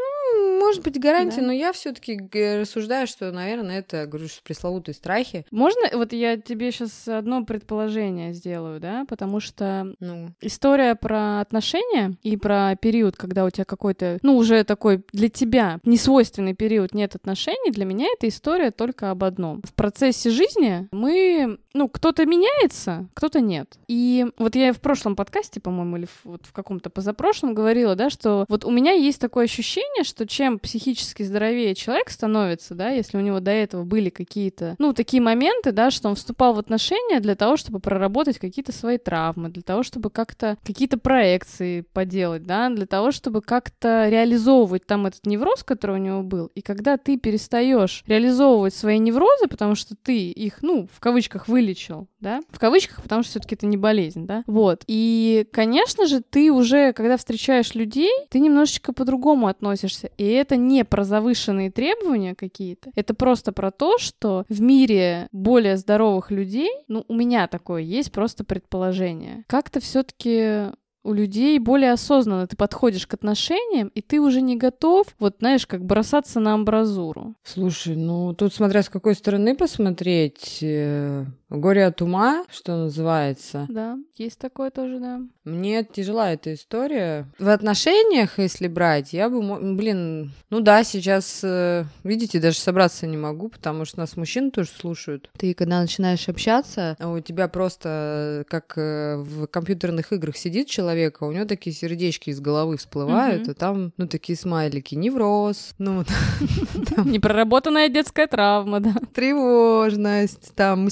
Может 0.68 0.84
быть 0.84 1.00
гарантия, 1.00 1.40
Да. 1.40 1.48
но 1.48 1.54
я 1.54 1.72
все-таки 1.72 2.20
рассуждаю, 2.60 3.08
что, 3.08 3.32
наверное, 3.32 3.80
это, 3.80 4.06
говорю, 4.06 4.28
пресловутые 4.44 4.96
страхи. 4.96 5.46
Можно, 5.50 5.82
вот 5.94 6.12
я 6.12 6.36
тебе 6.36 6.74
сейчас 6.74 7.08
одно 7.08 7.46
предположение 7.46 8.34
сделаю, 8.34 8.82
да, 8.82 9.06
потому 9.08 9.40
что 9.40 9.94
Ну, 10.02 10.30
история 10.42 10.96
про 10.96 11.40
отношения 11.40 12.18
и 12.22 12.36
про 12.36 12.76
период, 12.76 13.16
когда 13.16 13.46
у 13.46 13.50
тебя 13.50 13.64
какой-то, 13.64 14.20
ну, 14.24 14.36
уже 14.36 14.64
такой 14.66 15.04
для 15.14 15.30
тебя 15.30 15.80
несвойственный 15.86 16.54
период 16.54 16.94
нет 16.94 17.16
отношений, 17.16 17.72
для 17.72 17.86
меня 17.86 18.08
эта 18.14 18.28
история 18.28 18.72
только 18.72 19.10
об 19.12 19.24
одном. 19.24 19.62
В 19.64 19.74
процессе 19.74 20.30
жизни 20.30 20.90
мы, 20.92 21.60
ну, 21.74 21.88
кто-то 21.88 22.26
меняется, 22.26 23.08
кто-то 23.14 23.40
нет. 23.40 23.78
И 23.88 24.26
вот 24.38 24.56
я 24.56 24.74
в 24.74 24.82
прошлом 24.82 25.16
подкасте, 25.16 25.62
по-моему, 25.62 25.98
или 25.98 26.06
в, 26.06 26.26
вот 26.26 26.46
в 26.46 26.52
каком-то 26.52 26.90
позапрошлом 26.90 27.54
говорила, 27.54 27.96
да, 27.96 28.10
что 28.10 28.46
вот 28.50 28.66
у 28.66 28.72
меня 28.72 28.92
есть 28.92 29.22
такое 29.22 29.46
ощущение, 29.46 30.04
что 30.04 30.28
чем 30.28 30.57
психически 30.58 31.24
здоровее 31.24 31.76
человек 31.76 32.10
становится, 32.10 32.76
да, 32.76 32.90
если 32.90 33.18
у 33.18 33.22
него 33.22 33.40
до 33.40 33.52
этого 33.52 33.84
были 33.84 34.10
какие-то, 34.10 34.76
ну, 34.80 34.94
такие 34.94 35.22
моменты, 35.22 35.72
да, 35.72 35.92
что 35.92 36.10
он 36.10 36.16
вступал 36.16 36.54
в 36.54 36.60
отношения 36.60 37.20
для 37.20 37.36
того, 37.36 37.58
чтобы 37.58 37.80
проработать 37.80 38.40
какие-то 38.40 38.72
свои 38.72 38.98
травмы, 38.98 39.50
для 39.50 39.64
того, 39.64 39.84
чтобы 39.84 40.10
как-то 40.10 40.58
какие-то 40.66 40.98
проекции 40.98 41.82
поделать, 41.94 42.44
да, 42.44 42.70
для 42.70 42.86
того, 42.86 43.12
чтобы 43.12 43.42
как-то 43.42 44.08
реализовывать 44.10 44.86
там 44.86 45.06
этот 45.06 45.26
невроз, 45.26 45.64
который 45.64 45.98
у 45.98 46.04
него 46.04 46.24
был. 46.24 46.52
И 46.56 46.62
когда 46.62 46.98
ты 46.98 47.18
перестаешь 47.18 48.04
реализовывать 48.08 48.74
свои 48.74 49.00
неврозы, 49.00 49.48
потому 49.48 49.76
что 49.76 49.96
ты 49.96 50.30
их, 50.32 50.62
ну, 50.62 50.88
в 50.92 51.00
кавычках 51.00 51.48
вылечил, 51.48 52.08
да, 52.20 52.42
в 52.50 52.60
кавычках, 52.60 53.02
потому 53.02 53.24
что 53.24 53.32
все-таки 53.32 53.56
это 53.56 53.66
не 53.66 53.78
болезнь, 53.78 54.26
да, 54.26 54.44
вот. 54.48 54.84
И, 54.88 55.48
конечно 55.52 56.08
же, 56.08 56.22
ты 56.22 56.52
уже, 56.52 56.94
когда 56.94 57.18
встречаешь 57.18 57.76
людей, 57.76 58.12
ты 58.30 58.40
немножечко 58.40 58.94
по-другому 58.94 59.48
относишься. 59.48 60.10
И 60.18 60.26
это 60.26 60.56
не 60.56 60.84
про 60.84 61.04
завышенные 61.04 61.72
требования 61.72 62.36
какие-то, 62.36 62.92
это 62.96 63.14
просто 63.14 63.52
про 63.52 63.72
то, 63.72 63.98
что 63.98 64.46
в 64.50 64.62
мире 64.62 65.28
более 65.32 65.78
здоровых 65.78 66.32
людей, 66.32 66.70
ну, 66.88 67.06
у 67.08 67.14
меня 67.14 67.48
такое 67.48 67.82
есть 67.82 68.12
просто 68.12 68.44
предположение, 68.44 69.44
как-то 69.48 69.80
все-таки 69.80 70.72
у 71.08 71.14
людей 71.14 71.58
более 71.58 71.94
осознанно 71.94 72.48
ты 72.48 72.58
подходишь 72.58 73.08
к 73.08 73.14
отношениям, 73.14 73.88
и 73.96 74.02
ты 74.02 74.20
уже 74.20 74.42
не 74.42 74.58
готов, 74.58 75.08
вот 75.20 75.38
знаешь, 75.40 75.66
как 75.66 75.86
бросаться 75.86 76.42
на 76.42 76.54
амбразуру. 76.54 77.36
слушай, 77.44 77.96
ну 77.96 78.34
тут 78.34 78.54
смотря 78.54 78.84
с 78.84 78.90
какой 78.90 79.16
стороны 79.16 79.56
посмотреть, 79.56 80.60
э, 80.62 81.26
горе 81.50 81.86
от 81.86 82.02
ума, 82.02 82.44
что 82.50 82.76
называется. 82.76 83.66
Да, 83.70 83.98
есть 84.16 84.38
такое 84.40 84.70
тоже, 84.70 85.00
да. 85.00 85.22
Мне 85.46 85.84
тяжела 85.86 86.34
эта 86.34 86.54
история. 86.54 87.26
В 87.40 87.48
отношениях, 87.50 88.38
если 88.38 88.68
брать, 88.68 89.14
я 89.14 89.30
бы, 89.30 89.40
блин, 89.76 90.32
ну 90.50 90.60
да, 90.60 90.84
сейчас, 90.84 91.40
э, 91.44 91.86
видите, 92.04 92.40
даже 92.40 92.58
собраться 92.60 93.08
не 93.08 93.16
могу, 93.16 93.48
потому 93.48 93.86
что 93.86 94.00
нас 94.00 94.18
мужчины 94.18 94.52
тоже 94.52 94.70
слушают. 94.78 95.30
Ты 95.38 95.54
когда 95.54 95.80
начинаешь 95.80 96.28
общаться, 96.28 96.98
у 97.00 97.20
тебя 97.22 97.48
просто, 97.48 98.42
э, 98.42 98.44
как 98.50 98.74
э, 98.78 99.16
в 99.18 99.48
компьютерных 99.48 100.12
играх 100.12 100.36
сидит 100.36 100.68
человек, 100.68 101.22
а 101.22 101.26
у 101.28 101.32
него 101.32 101.46
такие 101.46 101.74
сердечки 101.74 102.30
из 102.30 102.42
головы 102.42 102.76
всплывают, 102.78 103.44
Мгм. 103.44 103.52
и 103.52 103.54
там, 103.54 103.94
ну, 103.96 104.08
такие 104.08 104.38
смайлики, 104.38 104.96
невроз, 104.96 105.74
ну, 105.78 106.04
Непроработанная 107.06 107.88
детская 107.90 108.28
травма, 108.28 108.80
да. 108.82 108.94
тревожность, 109.14 110.54
там, 110.56 110.84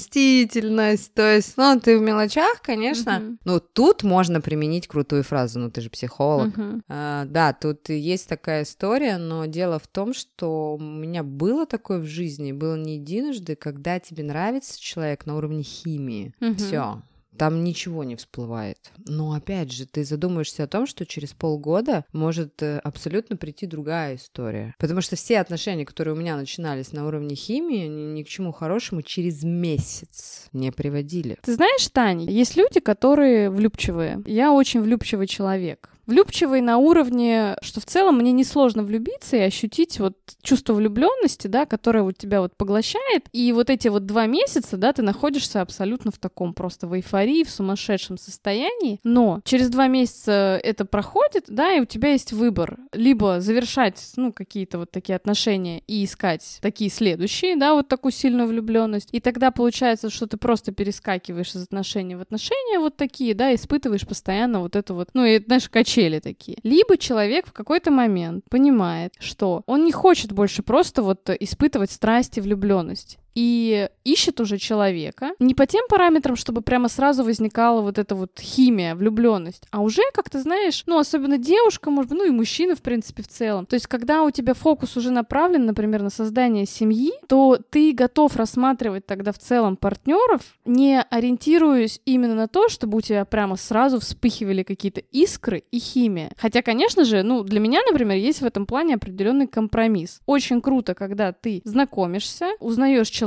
мстительность. 0.45 1.13
То 1.13 1.35
есть, 1.35 1.57
ну, 1.57 1.79
ты 1.79 1.97
в 1.97 2.01
мелочах, 2.01 2.61
конечно. 2.61 3.19
Мгм. 3.19 3.39
Ну, 3.45 3.59
тут 3.59 4.03
можно 4.03 4.41
применить 4.41 4.87
крутую 4.87 5.23
фразу, 5.23 5.59
ну, 5.59 5.69
ты 5.69 5.81
же 5.81 5.89
психолог. 5.89 6.55
Мгм. 6.57 6.83
А, 6.87 7.25
да, 7.25 7.53
тут 7.53 7.89
есть 7.89 8.27
такая 8.29 8.63
история, 8.63 9.17
но 9.17 9.45
дело 9.45 9.79
в 9.79 9.87
том, 9.87 10.13
что 10.13 10.75
у 10.75 10.79
меня 10.79 11.23
было 11.23 11.65
такое 11.65 11.99
в 11.99 12.05
жизни, 12.05 12.51
было 12.51 12.75
не 12.75 12.95
единожды, 12.95 13.55
когда 13.55 13.99
тебе 13.99 14.23
нравится 14.23 14.79
человек 14.79 15.25
на 15.25 15.35
уровне 15.37 15.63
химии. 15.63 16.33
Мгм. 16.39 16.55
Все. 16.55 17.01
Там 17.37 17.63
ничего 17.63 18.03
не 18.03 18.15
всплывает. 18.15 18.77
Но 19.07 19.33
опять 19.33 19.71
же, 19.71 19.85
ты 19.85 20.03
задумаешься 20.03 20.63
о 20.63 20.67
том, 20.67 20.87
что 20.87 21.05
через 21.05 21.33
полгода 21.33 22.05
может 22.13 22.61
э, 22.63 22.79
абсолютно 22.79 23.35
прийти 23.35 23.65
другая 23.65 24.15
история. 24.15 24.73
Потому 24.79 25.01
что 25.01 25.15
все 25.15 25.39
отношения, 25.39 25.85
которые 25.85 26.13
у 26.13 26.17
меня 26.17 26.37
начинались 26.37 26.91
на 26.91 27.07
уровне 27.07 27.35
химии, 27.35 27.85
они 27.85 28.05
ни 28.05 28.23
к 28.23 28.27
чему 28.27 28.51
хорошему 28.51 29.01
через 29.01 29.43
месяц 29.43 30.47
не 30.53 30.71
приводили. 30.71 31.37
Ты 31.41 31.55
знаешь, 31.55 31.87
Таня, 31.89 32.25
есть 32.29 32.55
люди, 32.55 32.79
которые 32.79 33.49
влюбчивые. 33.49 34.21
Я 34.25 34.51
очень 34.51 34.81
влюбчивый 34.81 35.27
человек. 35.27 35.89
Влюбчивый 36.07 36.61
на 36.61 36.77
уровне, 36.77 37.57
что 37.61 37.81
в 37.81 37.85
целом 37.85 38.17
мне 38.17 38.31
несложно 38.31 38.83
влюбиться 38.83 39.37
и 39.37 39.41
ощутить 39.41 39.99
вот 39.99 40.15
чувство 40.41 40.73
влюбленности, 40.73 41.47
да, 41.47 41.65
которое 41.65 42.03
вот 42.03 42.17
тебя 42.17 42.41
вот 42.41 42.55
поглощает. 42.55 43.25
И 43.31 43.51
вот 43.53 43.69
эти 43.69 43.87
вот 43.87 44.05
два 44.05 44.27
месяца, 44.27 44.77
да, 44.77 44.93
ты 44.93 45.01
находишься 45.01 45.61
абсолютно 45.61 46.11
в 46.11 46.17
таком 46.17 46.53
просто 46.53 46.87
в 46.87 46.95
эйфории, 46.95 47.43
в 47.43 47.49
сумасшедшем 47.49 48.17
состоянии. 48.17 48.99
Но 49.03 49.41
через 49.43 49.69
два 49.69 49.87
месяца 49.87 50.59
это 50.63 50.85
проходит, 50.85 51.45
да, 51.47 51.73
и 51.73 51.79
у 51.79 51.85
тебя 51.85 52.11
есть 52.11 52.33
выбор. 52.33 52.77
Либо 52.93 53.39
завершать, 53.39 54.13
ну, 54.15 54.31
какие-то 54.31 54.77
вот 54.77 54.91
такие 54.91 55.15
отношения 55.15 55.81
и 55.87 56.05
искать 56.05 56.59
такие 56.61 56.89
следующие, 56.89 57.55
да, 57.55 57.73
вот 57.73 57.87
такую 57.87 58.11
сильную 58.11 58.47
влюбленность. 58.47 59.09
И 59.11 59.19
тогда 59.19 59.51
получается, 59.51 60.09
что 60.09 60.27
ты 60.27 60.37
просто 60.37 60.71
перескакиваешь 60.71 61.55
из 61.55 61.63
отношений 61.63 62.15
в 62.15 62.21
отношения 62.21 62.79
вот 62.79 62.95
такие, 62.95 63.33
да, 63.33 63.53
испытываешь 63.53 64.07
постоянно 64.07 64.59
вот 64.59 64.75
это 64.75 64.93
вот, 64.93 65.09
ну, 65.13 65.25
и, 65.25 65.43
знаешь, 65.43 65.69
качели 65.95 66.19
такие. 66.19 66.57
Либо 66.63 66.97
человек 66.97 67.47
в 67.47 67.53
какой-то 67.53 67.91
момент 67.91 68.45
понимает, 68.49 69.13
что 69.19 69.63
он 69.65 69.85
не 69.85 69.91
хочет 69.91 70.31
больше 70.31 70.61
просто 70.61 71.01
вот 71.01 71.29
испытывать 71.29 71.91
страсть 71.91 72.37
и 72.37 72.41
влюбленность 72.41 73.17
и 73.35 73.89
ищет 74.05 74.39
уже 74.39 74.57
человека 74.57 75.31
не 75.39 75.53
по 75.53 75.65
тем 75.65 75.85
параметрам, 75.89 76.35
чтобы 76.35 76.61
прямо 76.61 76.87
сразу 76.87 77.23
возникала 77.23 77.81
вот 77.81 77.97
эта 77.97 78.15
вот 78.15 78.39
химия, 78.39 78.95
влюбленность, 78.95 79.63
а 79.71 79.81
уже, 79.81 80.01
как 80.13 80.29
ты 80.29 80.39
знаешь, 80.39 80.83
ну, 80.85 80.97
особенно 80.97 81.37
девушка, 81.37 81.89
может 81.89 82.11
быть, 82.11 82.19
ну 82.19 82.25
и 82.25 82.31
мужчина, 82.31 82.75
в 82.75 82.81
принципе, 82.81 83.23
в 83.23 83.27
целом. 83.27 83.65
То 83.65 83.73
есть, 83.73 83.87
когда 83.87 84.23
у 84.23 84.31
тебя 84.31 84.53
фокус 84.53 84.95
уже 84.95 85.11
направлен, 85.11 85.65
например, 85.65 86.01
на 86.01 86.09
создание 86.09 86.65
семьи, 86.65 87.11
то 87.27 87.59
ты 87.69 87.91
готов 87.91 88.35
рассматривать 88.35 89.05
тогда 89.05 89.31
в 89.31 89.39
целом 89.39 89.75
партнеров, 89.75 90.41
не 90.63 91.01
ориентируясь 91.01 91.99
именно 92.05 92.35
на 92.35 92.47
то, 92.47 92.69
чтобы 92.69 92.99
у 92.99 93.01
тебя 93.01 93.25
прямо 93.25 93.57
сразу 93.57 93.99
вспыхивали 93.99 94.63
какие-то 94.63 95.01
искры 95.11 95.63
и 95.71 95.79
химия. 95.79 96.31
Хотя, 96.37 96.61
конечно 96.61 97.03
же, 97.03 97.23
ну, 97.23 97.43
для 97.43 97.59
меня, 97.59 97.81
например, 97.89 98.17
есть 98.17 98.41
в 98.41 98.45
этом 98.45 98.65
плане 98.65 98.95
определенный 98.95 99.47
компромисс. 99.47 100.21
Очень 100.25 100.61
круто, 100.61 100.93
когда 100.93 101.33
ты 101.33 101.61
знакомишься, 101.65 102.51
узнаешь 102.59 103.09
человека, 103.09 103.24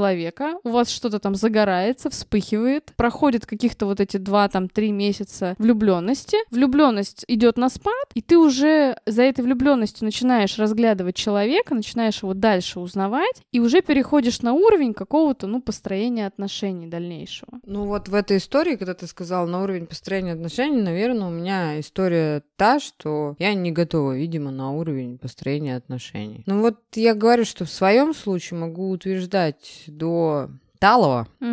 у 0.64 0.70
вас 0.70 0.90
что-то 0.90 1.18
там 1.18 1.34
загорается, 1.34 2.10
вспыхивает, 2.10 2.92
проходит 2.96 3.46
каких-то 3.46 3.86
вот 3.86 4.00
эти 4.00 4.16
два, 4.16 4.48
там, 4.48 4.68
три 4.68 4.92
месяца 4.92 5.54
влюбленности, 5.58 6.38
влюбленность 6.50 7.24
идет 7.28 7.56
на 7.56 7.68
спад, 7.68 7.94
и 8.14 8.22
ты 8.22 8.38
уже 8.38 8.96
за 9.06 9.22
этой 9.22 9.44
влюбленностью 9.44 10.04
начинаешь 10.04 10.58
разглядывать 10.58 11.16
человека, 11.16 11.74
начинаешь 11.74 12.22
его 12.22 12.34
дальше 12.34 12.80
узнавать, 12.80 13.42
и 13.52 13.60
уже 13.60 13.82
переходишь 13.82 14.42
на 14.42 14.52
уровень 14.52 14.94
какого-то, 14.94 15.46
ну, 15.46 15.60
построения 15.60 16.26
отношений 16.26 16.86
дальнейшего. 16.86 17.60
Ну 17.64 17.86
вот 17.86 18.08
в 18.08 18.14
этой 18.14 18.38
истории, 18.38 18.76
когда 18.76 18.94
ты 18.94 19.06
сказал 19.06 19.46
на 19.46 19.62
уровень 19.62 19.86
построения 19.86 20.32
отношений, 20.32 20.82
наверное, 20.82 21.28
у 21.28 21.30
меня 21.30 21.78
история 21.80 22.42
та, 22.56 22.80
что 22.80 23.36
я 23.38 23.54
не 23.54 23.72
готова, 23.72 24.16
видимо, 24.16 24.50
на 24.50 24.72
уровень 24.72 25.18
построения 25.18 25.76
отношений. 25.76 26.42
Ну 26.46 26.60
вот 26.60 26.76
я 26.94 27.14
говорю, 27.14 27.44
что 27.44 27.64
в 27.64 27.70
своем 27.70 28.14
случае 28.14 28.60
могу 28.60 28.90
утверждать 28.90 29.84
до 29.88 30.50
талого 30.78 31.26